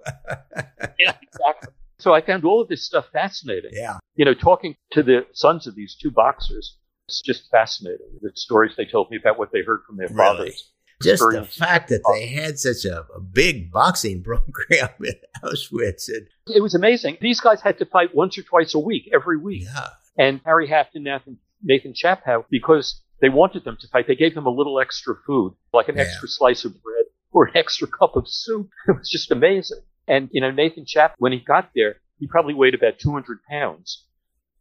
yeah, 0.99 1.15
exactly. 1.21 1.73
So 1.99 2.13
I 2.13 2.21
found 2.21 2.45
all 2.45 2.61
of 2.61 2.67
this 2.67 2.83
stuff 2.85 3.05
fascinating. 3.13 3.71
Yeah. 3.73 3.99
You 4.15 4.25
know, 4.25 4.33
talking 4.33 4.75
to 4.93 5.03
the 5.03 5.25
sons 5.33 5.67
of 5.67 5.75
these 5.75 5.95
two 6.01 6.09
boxers, 6.09 6.77
it's 7.11 7.21
just 7.21 7.49
fascinating. 7.51 8.07
The 8.21 8.31
stories 8.35 8.73
they 8.77 8.85
told 8.85 9.11
me 9.11 9.17
about 9.17 9.37
what 9.37 9.51
they 9.51 9.61
heard 9.63 9.81
from 9.85 9.97
their 9.97 10.07
really? 10.07 10.15
fathers. 10.15 10.71
Just 11.03 11.23
the 11.31 11.43
fact 11.43 11.89
that 11.89 12.01
they 12.13 12.27
had 12.27 12.59
such 12.59 12.85
a, 12.85 13.05
a 13.15 13.19
big 13.19 13.71
boxing 13.71 14.23
program 14.23 14.89
in 15.03 15.15
Auschwitz. 15.43 16.07
And, 16.07 16.27
it 16.55 16.61
was 16.61 16.73
amazing. 16.73 17.17
These 17.19 17.41
guys 17.41 17.59
had 17.61 17.79
to 17.79 17.85
fight 17.85 18.15
once 18.15 18.37
or 18.37 18.43
twice 18.43 18.75
a 18.75 18.79
week, 18.79 19.09
every 19.13 19.37
week. 19.37 19.63
Yeah. 19.63 19.87
And 20.17 20.39
Harry 20.45 20.67
Haft 20.67 20.95
and 20.95 21.03
Nathan, 21.03 21.37
Nathan 21.61 21.93
Shapow, 21.93 22.45
because 22.49 23.01
they 23.19 23.29
wanted 23.29 23.65
them 23.65 23.77
to 23.81 23.87
fight, 23.87 24.05
they 24.07 24.15
gave 24.15 24.35
them 24.35 24.45
a 24.45 24.51
little 24.51 24.79
extra 24.79 25.15
food, 25.25 25.53
like 25.73 25.89
an 25.89 25.95
yeah. 25.95 26.03
extra 26.03 26.29
slice 26.29 26.63
of 26.63 26.81
bread 26.81 27.05
or 27.31 27.45
an 27.47 27.57
extra 27.57 27.87
cup 27.87 28.15
of 28.15 28.27
soup. 28.27 28.69
It 28.87 28.97
was 28.97 29.09
just 29.09 29.31
amazing. 29.31 29.81
And, 30.07 30.29
you 30.31 30.39
know, 30.39 30.51
Nathan 30.51 30.85
Chap, 30.85 31.15
when 31.17 31.31
he 31.31 31.39
got 31.39 31.71
there, 31.75 31.97
he 32.19 32.27
probably 32.27 32.53
weighed 32.53 32.75
about 32.75 32.99
200 32.99 33.39
pounds. 33.49 34.05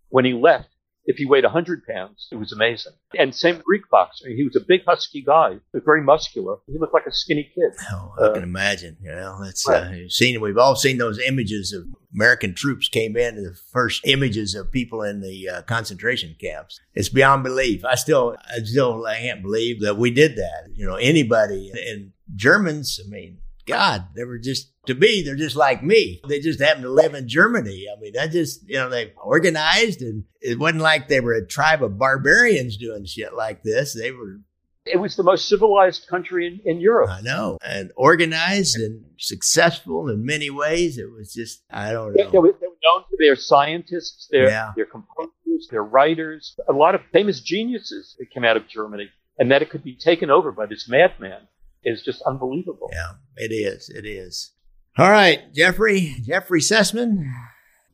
When 0.08 0.24
he 0.24 0.32
left, 0.32 0.68
if 1.04 1.16
he 1.16 1.26
weighed 1.26 1.44
100 1.44 1.82
pounds, 1.86 2.28
it 2.30 2.36
was 2.36 2.52
amazing. 2.52 2.92
And 3.18 3.34
same 3.34 3.60
Greek 3.64 3.82
boxer. 3.90 4.28
He 4.28 4.44
was 4.44 4.54
a 4.56 4.60
big, 4.66 4.82
husky 4.86 5.22
guy, 5.22 5.56
very 5.72 6.02
muscular. 6.02 6.56
He 6.66 6.78
looked 6.78 6.94
like 6.94 7.06
a 7.06 7.12
skinny 7.12 7.50
kid. 7.54 7.72
Oh, 7.92 8.14
I 8.18 8.22
uh, 8.22 8.34
can 8.34 8.42
imagine. 8.42 8.96
You 9.02 9.10
know, 9.10 9.42
that's 9.42 9.68
uh, 9.68 9.92
seen. 10.08 10.40
We've 10.40 10.58
all 10.58 10.76
seen 10.76 10.98
those 10.98 11.18
images 11.18 11.72
of 11.72 11.84
American 12.14 12.54
troops 12.54 12.88
came 12.88 13.16
in. 13.16 13.36
The 13.36 13.56
first 13.72 14.06
images 14.06 14.54
of 14.54 14.70
people 14.70 15.02
in 15.02 15.20
the 15.20 15.48
uh, 15.48 15.62
concentration 15.62 16.36
camps. 16.40 16.78
It's 16.94 17.08
beyond 17.08 17.44
belief. 17.44 17.84
I 17.84 17.94
still, 17.94 18.36
I 18.48 18.60
still 18.62 19.04
I 19.06 19.18
can't 19.18 19.42
believe 19.42 19.80
that 19.80 19.96
we 19.96 20.10
did 20.10 20.36
that. 20.36 20.68
You 20.74 20.86
know, 20.86 20.96
anybody 20.96 21.72
and 21.88 22.12
Germans. 22.34 23.00
I 23.04 23.08
mean, 23.08 23.38
God, 23.70 24.08
they 24.16 24.24
were 24.24 24.38
just, 24.38 24.72
to 24.86 24.94
me, 24.94 25.22
they're 25.22 25.36
just 25.36 25.56
like 25.56 25.82
me. 25.82 26.20
They 26.28 26.40
just 26.40 26.60
happen 26.60 26.82
to 26.82 26.90
live 26.90 27.14
in 27.14 27.28
Germany. 27.28 27.86
I 27.94 28.00
mean, 28.00 28.12
that 28.14 28.30
just, 28.30 28.68
you 28.68 28.76
know, 28.76 28.88
they 28.88 29.12
organized 29.22 30.02
and 30.02 30.24
it 30.40 30.58
wasn't 30.58 30.82
like 30.82 31.08
they 31.08 31.20
were 31.20 31.34
a 31.34 31.46
tribe 31.46 31.82
of 31.82 31.98
barbarians 31.98 32.76
doing 32.76 33.04
shit 33.04 33.34
like 33.34 33.62
this. 33.62 33.94
They 33.94 34.10
were. 34.10 34.40
It 34.86 34.98
was 34.98 35.16
the 35.16 35.22
most 35.22 35.48
civilized 35.48 36.06
country 36.08 36.46
in, 36.46 36.60
in 36.64 36.80
Europe. 36.80 37.10
I 37.10 37.20
know. 37.20 37.58
And 37.62 37.92
organized 37.96 38.76
and 38.76 39.04
successful 39.18 40.08
in 40.08 40.24
many 40.24 40.50
ways. 40.50 40.98
It 40.98 41.10
was 41.10 41.32
just, 41.32 41.62
I 41.70 41.92
don't 41.92 42.14
know. 42.16 42.24
They, 42.24 42.30
they, 42.30 42.38
were, 42.38 42.52
they 42.60 42.66
were, 42.66 42.74
known 42.82 43.02
for 43.02 43.16
their 43.18 43.36
scientists, 43.36 44.28
their, 44.30 44.48
yeah. 44.48 44.72
their 44.74 44.86
composers, 44.86 45.68
their 45.70 45.84
writers, 45.84 46.56
a 46.66 46.72
lot 46.72 46.94
of 46.94 47.02
famous 47.12 47.40
geniuses 47.40 48.16
that 48.18 48.30
came 48.30 48.42
out 48.42 48.56
of 48.56 48.66
Germany, 48.68 49.10
and 49.38 49.50
that 49.50 49.60
it 49.60 49.68
could 49.68 49.84
be 49.84 49.94
taken 49.94 50.30
over 50.30 50.50
by 50.50 50.64
this 50.64 50.88
madman 50.88 51.46
is 51.84 52.02
just 52.02 52.22
unbelievable. 52.22 52.90
Yeah, 52.92 53.12
it 53.36 53.52
is. 53.52 53.88
It 53.88 54.06
is. 54.06 54.52
All 54.98 55.10
right, 55.10 55.52
Jeffrey, 55.54 56.16
Jeffrey 56.22 56.60
Sussman, 56.60 57.30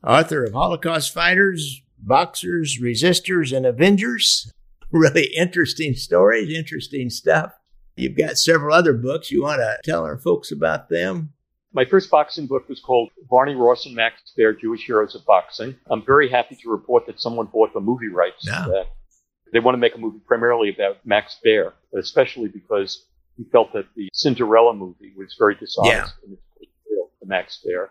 author 0.05 0.45
of 0.45 0.53
Holocaust 0.55 1.13
Fighters, 1.13 1.83
Boxers, 1.99 2.79
Resistors, 2.81 3.57
and 3.57 3.67
Avengers. 3.67 4.51
Really 4.93 5.25
interesting 5.37 5.95
stories, 5.95 6.57
interesting 6.57 7.11
stuff. 7.11 7.53
You've 7.97 8.17
got 8.17 8.39
several 8.39 8.73
other 8.73 8.93
books. 8.93 9.33
You 9.33 9.43
want 9.43 9.59
to 9.61 9.79
tell 9.83 10.05
our 10.05 10.17
folks 10.17 10.53
about 10.53 10.89
them? 10.89 11.33
My 11.73 11.85
first 11.85 12.09
boxing 12.09 12.47
book 12.47 12.69
was 12.69 12.81
called 12.81 13.11
Barney 13.29 13.57
Ross 13.57 13.85
and 13.85 13.97
Max 13.97 14.23
Baer, 14.37 14.53
Jewish 14.53 14.87
Heroes 14.87 15.17
of 15.17 15.27
Boxing. 15.27 15.75
I'm 15.91 16.07
very 16.07 16.29
happy 16.29 16.57
to 16.63 16.71
report 16.71 17.05
that 17.07 17.21
someone 17.21 17.47
bought 17.47 17.75
the 17.75 17.81
movie 17.81 18.09
rights. 18.09 18.47
Yeah. 18.47 18.85
They 19.53 19.59
want 19.59 19.75
to 19.75 19.79
make 19.79 19.97
a 19.97 19.99
movie 19.99 20.21
primarily 20.25 20.71
about 20.73 21.05
Max 21.05 21.37
Baer, 21.43 21.75
especially 21.99 22.49
because 22.49 23.07
he 23.37 23.45
felt 23.45 23.73
that 23.73 23.87
the 23.95 24.09
Cinderella 24.13 24.75
movie 24.75 25.13
was 25.17 25.35
very 25.39 25.55
dishonest 25.55 26.15
yeah. 26.23 26.27
in 26.27 26.33
its 26.33 26.43
portrayal 26.55 27.11
of 27.23 27.29
Max 27.29 27.63
Baer. 27.65 27.91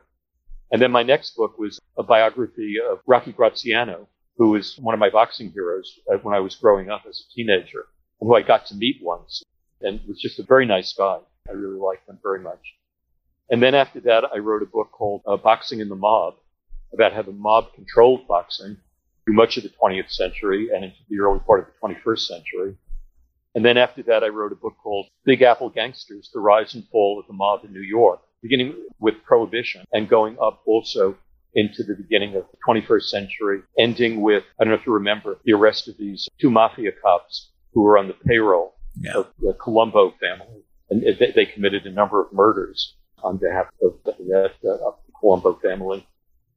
And 0.71 0.81
then 0.81 0.91
my 0.91 1.03
next 1.03 1.36
book 1.36 1.58
was 1.58 1.79
a 1.97 2.03
biography 2.03 2.77
of 2.79 2.99
Rocky 3.05 3.31
Graziano, 3.31 4.08
who 4.38 4.49
was 4.49 4.77
one 4.79 4.93
of 4.93 4.99
my 4.99 5.10
boxing 5.10 5.51
heroes 5.51 5.99
uh, 6.12 6.17
when 6.17 6.36
I 6.36 6.39
was 6.39 6.55
growing 6.55 6.89
up 6.89 7.03
as 7.08 7.19
a 7.21 7.34
teenager, 7.34 7.86
and 8.19 8.27
who 8.27 8.36
I 8.36 8.41
got 8.41 8.65
to 8.67 8.75
meet 8.75 8.97
once, 9.01 9.43
and 9.81 10.01
was 10.08 10.19
just 10.19 10.39
a 10.39 10.43
very 10.43 10.65
nice 10.65 10.93
guy. 10.93 11.19
I 11.47 11.51
really 11.51 11.79
liked 11.79 12.10
him 12.10 12.19
very 12.23 12.39
much. 12.39 12.75
And 13.49 13.62
then 13.62 13.75
after 13.75 13.99
that, 14.01 14.23
I 14.34 14.39
wrote 14.39 14.63
a 14.63 14.65
book 14.65 14.91
called 14.91 15.21
uh, 15.27 15.38
Boxing 15.38 15.79
in 15.79 15.89
the 15.89 15.95
Mob, 15.95 16.36
about 16.93 17.13
how 17.13 17.21
the 17.21 17.31
mob 17.31 17.73
controlled 17.75 18.27
boxing 18.27 18.77
through 19.23 19.36
much 19.36 19.58
of 19.58 19.63
the 19.63 19.69
20th 19.69 20.12
century 20.12 20.69
and 20.73 20.86
into 20.86 20.97
the 21.10 21.19
early 21.19 21.39
part 21.39 21.60
of 21.60 21.67
the 21.67 21.95
21st 21.95 22.19
century. 22.19 22.77
And 23.56 23.63
then 23.63 23.78
after 23.78 24.04
that, 24.04 24.24
I 24.24 24.28
wrote 24.28 24.52
a 24.52 24.56
book 24.56 24.76
called 24.84 25.08
Big 25.24 25.41
Apple 25.41 25.70
Gangsters, 25.70 26.30
The 26.34 26.41
Rise 26.41 26.76
and 26.76 26.84
Fall 26.89 27.18
of 27.20 27.26
the 27.28 27.34
Mob 27.34 27.63
in 27.63 27.72
New 27.72 27.82
York, 27.82 28.20
beginning 28.41 28.76
with 29.00 29.15
Prohibition 29.24 29.86
and 29.94 30.10
going 30.10 30.38
up 30.41 30.62
also 30.65 31.18
into 31.54 31.84
the 31.84 31.96
beginning 31.96 32.36
of 32.36 32.44
the 32.52 32.58
21st 32.68 33.04
century, 33.04 33.62
ending 33.80 34.22
with, 34.22 34.44
I 34.60 34.65
don't 34.65 34.74
know 34.74 34.80
if 34.80 34.86
you 34.86 34.94
remember, 34.94 35.39
the 35.46 35.54
arrest 35.54 35.88
of 35.88 35.98
these 35.98 36.28
two 36.38 36.52
mafia 36.52 36.91
cops 37.02 37.52
who 37.74 37.82
were 37.82 37.98
on 37.98 38.08
the 38.08 38.13
payroll 38.13 38.76
yeah. 39.00 39.13
of 39.15 39.28
the 39.39 39.54
Colombo 39.54 40.13
family. 40.20 40.63
And 40.89 41.02
they, 41.02 41.32
they, 41.32 41.46
committed 41.46 41.86
a 41.88 41.91
number 41.91 42.22
of 42.22 42.32
murders 42.34 42.96
on 43.24 43.38
behalf 43.38 43.68
of 43.82 43.94
that 44.04 44.52
uh, 44.63 44.88
of 44.88 44.96
the 45.08 45.13
Colombo 45.20 45.56
family. 45.56 46.06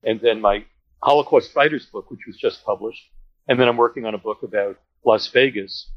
And 0.02 0.20
then 0.20 0.40
my 0.40 0.64
Holocaust 1.02 1.52
Fighters 1.52 1.86
book, 1.86 2.10
which 2.10 2.26
was 2.26 2.36
just 2.36 2.64
published. 2.64 3.02
And 3.46 3.58
then 3.58 3.68
I'm 3.68 3.76
working 3.76 4.04
on 4.04 4.14
a 4.14 4.18
book 4.18 4.42
about 4.42 4.76
Las 5.04 5.28
Vegas 5.28 5.88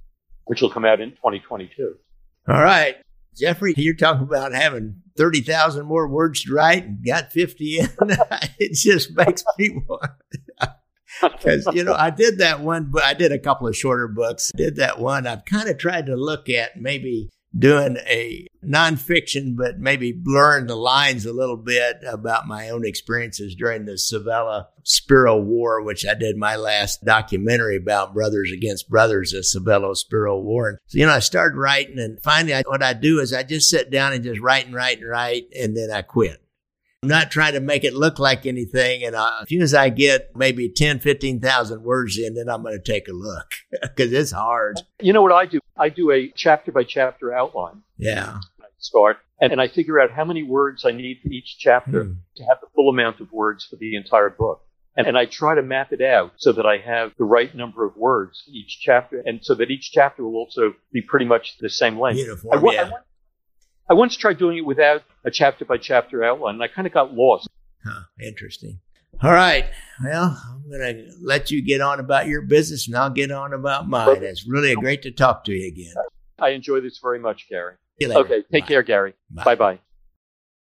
which 0.46 0.62
will 0.62 0.70
come 0.70 0.86
out 0.86 1.02
in 1.02 1.12
2022. 1.12 1.96
All 2.48 2.62
right. 2.62 2.98
Jeffrey, 3.36 3.74
you're 3.78 3.94
talking 3.94 4.24
about 4.24 4.54
having 4.54 5.02
30,000 5.18 5.86
more 5.86 6.08
words 6.08 6.44
to 6.44 6.54
write 6.54 6.86
and 6.86 7.06
got 7.06 7.32
50 7.32 7.80
in. 7.80 7.88
it 8.60 8.74
just 8.74 9.16
makes 9.16 9.44
me 9.58 9.82
want. 9.88 10.12
Because, 11.22 11.68
you 11.74 11.84
know, 11.84 11.94
I 11.94 12.10
did 12.10 12.40
that 12.40 12.62
one, 12.62 12.86
but 12.86 13.04
I 13.04 13.14
did 13.14 13.32
a 13.32 13.38
couple 13.38 13.68
of 13.68 13.76
shorter 13.76 14.08
books. 14.08 14.52
Did 14.56 14.78
that 14.78 14.98
one. 14.98 15.28
I've 15.28 15.46
kind 15.46 15.70
of 15.70 15.78
tried 15.78 16.08
to 16.08 16.16
look 16.16 16.50
at 16.50 16.82
maybe 16.82 17.30
doing 17.58 17.98
a 18.08 18.48
nonfiction, 18.64 19.56
but 19.56 19.80
maybe 19.80 20.12
blurring 20.12 20.68
the 20.68 20.76
lines 20.76 21.26
a 21.26 21.34
little 21.34 21.58
bit 21.58 21.98
about 22.08 22.48
my 22.48 22.70
own 22.70 22.86
experiences 22.86 23.56
during 23.56 23.86
the 23.86 23.94
Civella 23.94 24.68
Spero 24.84 25.40
War, 25.40 25.82
which 25.82 26.06
I 26.06 26.14
did 26.14 26.38
my 26.38 26.56
last 26.56 27.04
documentary 27.04 27.78
about 27.78 28.14
brothers 28.14 28.52
against 28.52 28.90
brothers, 28.90 29.32
the 29.32 29.40
Civella 29.40 29.96
Spero 29.96 30.40
War. 30.40 30.70
And 30.70 30.78
so, 30.88 30.98
you 30.98 31.06
know, 31.06 31.14
I 31.14 31.20
started 31.20 31.58
writing 31.58 32.00
and 32.00 32.22
finally 32.24 32.54
I, 32.54 32.64
what 32.66 32.84
I 32.84 32.94
do 32.94 33.20
is 33.20 33.34
I 33.34 33.44
just 33.44 33.70
sit 33.70 33.92
down 33.92 34.14
and 34.14 34.24
just 34.24 34.40
write 34.40 34.66
and 34.66 34.76
write 34.76 35.00
and 35.00 35.10
write 35.10 35.48
and 35.58 35.76
then 35.76 35.92
I 35.92 36.02
quit. 36.02 36.42
I'm 37.04 37.10
not 37.10 37.32
trying 37.32 37.54
to 37.54 37.60
make 37.60 37.84
it 37.84 37.96
look 37.96 38.20
like 38.20 38.46
anything. 38.46 39.04
And 39.04 39.16
uh, 39.16 39.40
as 39.42 39.50
soon 39.50 39.64
as 39.64 39.74
I 39.74 39.90
get 39.90 40.36
maybe 40.36 40.70
10, 40.70 41.00
15,000 41.00 41.82
words 41.82 42.20
in, 42.20 42.36
then 42.36 42.48
I'm 42.48 42.62
going 42.62 42.80
to 42.80 42.92
take 42.92 43.08
a 43.08 43.12
look 43.12 43.54
because 43.82 44.14
it's 44.14 44.32
hard. 44.32 44.80
You 45.00 45.12
know 45.12 45.24
what 45.24 45.32
I 45.32 45.48
do? 45.48 45.60
I 45.76 45.90
do 45.90 46.12
a 46.12 46.32
chapter 46.36 46.72
by 46.72 46.84
chapter 46.84 47.34
outline. 47.34 47.82
Yeah. 47.98 48.38
I 48.62 48.66
start 48.78 49.18
and, 49.40 49.52
and 49.52 49.60
I 49.60 49.68
figure 49.68 50.00
out 50.00 50.12
how 50.12 50.26
many 50.26 50.44
words 50.44 50.86
I 50.86 50.92
need 50.92 51.22
for 51.24 51.30
each 51.30 51.58
chapter 51.58 52.04
Hmm. 52.04 52.14
to 52.36 52.44
have 52.44 52.60
the 52.62 52.68
full 52.76 52.90
amount 52.90 53.20
of 53.20 53.32
words 53.32 53.66
for 53.66 53.78
the 53.78 53.96
entire 53.96 54.30
book. 54.30 54.62
And, 54.96 55.08
and 55.08 55.18
I 55.18 55.26
try 55.26 55.56
to 55.56 55.64
map 55.64 55.92
it 55.94 56.02
out 56.02 56.34
so 56.38 56.52
that 56.52 56.68
I 56.68 56.78
have 56.78 57.14
the 57.18 57.24
right 57.24 57.56
number 57.56 57.84
of 57.84 57.96
words 57.98 58.44
for 58.46 58.52
each 58.52 58.78
chapter 58.80 59.24
and 59.26 59.40
so 59.44 59.56
that 59.56 59.72
each 59.72 59.92
chapter 59.92 60.24
will 60.24 60.36
also 60.36 60.76
be 60.94 61.02
pretty 61.02 61.26
much 61.26 61.58
the 61.58 61.70
same 61.70 61.98
length. 62.00 62.20
I, 62.20 62.22
Uniform, 62.22 62.68
I 62.68 62.72
yeah. 62.74 62.90
wa- 62.92 62.98
I 63.92 63.94
once 63.94 64.16
tried 64.16 64.38
doing 64.38 64.58
it 64.58 64.66
without 64.66 65.04
a 65.26 65.30
chapter 65.30 65.66
by 65.66 65.76
chapter 65.76 66.24
outline 66.24 66.54
and 66.54 66.64
I 66.64 66.70
kind 66.70 66.88
of 66.88 66.94
got 66.94 67.14
lost. 67.14 67.50
Huh, 67.86 68.04
interesting. 68.26 68.80
All 69.22 69.34
right. 69.34 69.66
Well, 70.02 70.42
I'm 70.50 70.64
going 70.70 70.96
to 70.96 71.12
let 71.22 71.52
you 71.52 71.62
get 71.62 71.82
on 71.82 72.00
about 72.00 72.28
your 72.28 72.42
business 72.42 72.88
and 72.88 72.96
I'll 72.96 73.10
get 73.10 73.32
on 73.32 73.52
about 73.52 73.90
mine. 73.90 74.24
It's 74.24 74.48
really 74.48 74.76
great 74.76 75.02
to 75.02 75.12
talk 75.12 75.44
to 75.44 75.52
you 75.52 75.68
again. 75.68 75.94
I 76.40 76.52
enjoy 76.52 76.80
this 76.80 77.00
very 77.04 77.20
much, 77.20 77.50
Gary. 77.50 77.76
See 78.00 78.06
you 78.06 78.14
later. 78.14 78.22
Okay, 78.22 78.44
take 78.50 78.64
Bye. 78.64 78.68
care, 78.70 78.82
Gary. 78.82 79.14
Bye. 79.30 79.44
Bye 79.44 79.56
bye. 79.56 79.80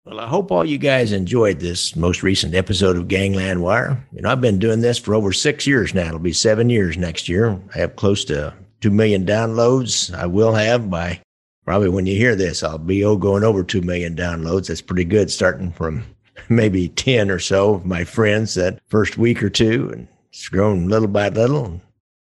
Well, 0.05 0.19
I 0.19 0.27
hope 0.27 0.51
all 0.51 0.63
you 0.63 0.77
guys 0.77 1.11
enjoyed 1.11 1.59
this 1.59 1.95
most 1.95 2.21
recent 2.21 2.53
episode 2.53 2.97
of 2.97 3.07
Gangland 3.07 3.63
Wire. 3.63 4.07
You 4.13 4.21
know, 4.21 4.29
I've 4.29 4.41
been 4.41 4.59
doing 4.59 4.81
this 4.81 4.99
for 4.99 5.15
over 5.15 5.33
six 5.33 5.65
years 5.65 5.95
now. 5.95 6.09
It'll 6.09 6.19
be 6.19 6.33
seven 6.33 6.69
years 6.69 6.99
next 6.99 7.27
year. 7.27 7.59
I 7.73 7.79
have 7.79 7.95
close 7.95 8.23
to 8.25 8.53
2 8.81 8.91
million 8.91 9.25
downloads. 9.25 10.13
I 10.13 10.27
will 10.27 10.53
have 10.53 10.91
by 10.91 11.19
probably 11.67 11.89
when 11.89 12.05
you 12.05 12.15
hear 12.15 12.33
this, 12.33 12.63
I'll 12.63 12.77
be 12.77 13.03
oh, 13.03 13.17
going 13.17 13.43
over 13.43 13.61
2 13.61 13.81
million 13.81 14.15
downloads. 14.15 14.67
That's 14.67 14.81
pretty 14.81 15.03
good 15.03 15.29
starting 15.29 15.73
from 15.73 16.05
maybe 16.49 16.87
10 16.87 17.29
or 17.29 17.39
so 17.39 17.73
of 17.73 17.85
my 17.85 18.05
friends 18.05 18.55
that 18.55 18.79
first 18.87 19.17
week 19.17 19.43
or 19.43 19.49
two. 19.49 19.89
And 19.91 20.07
it's 20.29 20.47
grown 20.47 20.87
little 20.87 21.09
by 21.09 21.27
little. 21.27 21.81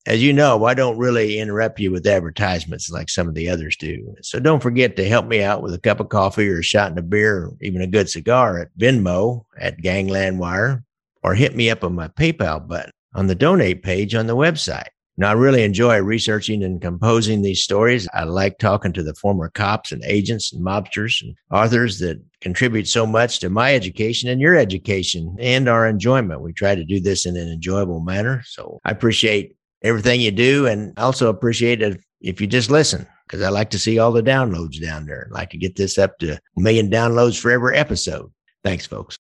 As 0.05 0.21
you 0.21 0.31
know, 0.31 0.65
I 0.65 0.75
don't 0.75 0.99
really 0.99 1.39
interrupt 1.39 1.79
you 1.79 1.91
with 1.91 2.05
advertisements 2.05 2.91
like 2.91 3.09
some 3.09 3.27
of 3.27 3.33
the 3.33 3.49
others 3.49 3.75
do. 3.77 4.13
So 4.21 4.39
don't 4.39 4.61
forget 4.61 4.95
to 4.97 5.09
help 5.09 5.25
me 5.25 5.41
out 5.41 5.63
with 5.63 5.73
a 5.73 5.79
cup 5.79 5.99
of 5.99 6.09
coffee 6.09 6.47
or 6.47 6.59
a 6.59 6.63
shot 6.63 6.91
in 6.91 6.97
a 6.99 7.03
beer 7.03 7.45
or 7.45 7.57
even 7.61 7.81
a 7.81 7.87
good 7.87 8.09
cigar 8.09 8.59
at 8.59 8.77
Venmo 8.77 9.45
at 9.57 9.81
Gangland 9.81 10.37
Wire 10.37 10.83
or 11.23 11.33
hit 11.33 11.55
me 11.55 11.71
up 11.71 11.83
on 11.83 11.95
my 11.95 12.09
PayPal 12.09 12.67
button 12.67 12.91
on 13.15 13.25
the 13.25 13.35
donate 13.35 13.81
page 13.81 14.13
on 14.13 14.27
the 14.27 14.35
website. 14.35 14.89
Now, 15.17 15.29
I 15.29 15.33
really 15.33 15.63
enjoy 15.63 15.99
researching 15.99 16.63
and 16.63 16.81
composing 16.81 17.41
these 17.41 17.63
stories. 17.63 18.07
I 18.13 18.23
like 18.23 18.57
talking 18.57 18.93
to 18.93 19.03
the 19.03 19.13
former 19.13 19.49
cops 19.49 19.91
and 19.91 20.03
agents 20.05 20.53
and 20.53 20.65
mobsters 20.65 21.21
and 21.21 21.35
authors 21.51 21.99
that 21.99 22.21
contribute 22.39 22.87
so 22.87 23.05
much 23.05 23.39
to 23.39 23.49
my 23.49 23.75
education 23.75 24.29
and 24.29 24.41
your 24.41 24.55
education 24.55 25.35
and 25.39 25.67
our 25.67 25.87
enjoyment. 25.87 26.41
We 26.41 26.53
try 26.53 26.75
to 26.75 26.85
do 26.85 26.99
this 26.99 27.25
in 27.25 27.37
an 27.37 27.49
enjoyable 27.49 27.99
manner. 27.99 28.41
So 28.45 28.79
I 28.85 28.91
appreciate 28.91 29.55
everything 29.83 30.21
you 30.21 30.31
do 30.31 30.65
and 30.67 30.97
also 30.97 31.29
appreciate 31.29 31.81
it 31.81 32.01
if 32.21 32.39
you 32.39 32.47
just 32.47 32.69
listen 32.69 33.05
because 33.27 33.41
I 33.41 33.49
like 33.49 33.69
to 33.71 33.79
see 33.79 33.99
all 33.99 34.11
the 34.11 34.23
downloads 34.23 34.81
down 34.81 35.05
there. 35.05 35.27
I'd 35.27 35.33
like 35.33 35.49
to 35.51 35.57
get 35.57 35.75
this 35.75 35.97
up 35.97 36.17
to 36.19 36.33
a 36.33 36.39
million 36.55 36.89
downloads 36.89 37.39
for 37.39 37.51
every 37.51 37.77
episode. 37.77 38.31
Thanks, 38.63 38.85
folks. 38.85 39.17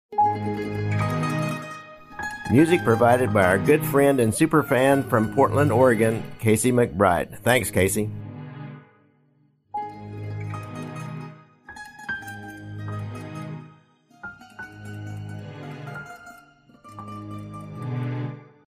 Music 2.51 2.83
provided 2.83 3.31
by 3.33 3.45
our 3.45 3.57
good 3.57 3.81
friend 3.85 4.19
and 4.19 4.35
super 4.35 4.61
fan 4.61 5.03
from 5.03 5.33
Portland, 5.33 5.71
Oregon, 5.71 6.21
Casey 6.39 6.69
McBride. 6.69 7.39
Thanks, 7.39 7.71
Casey. 7.71 8.09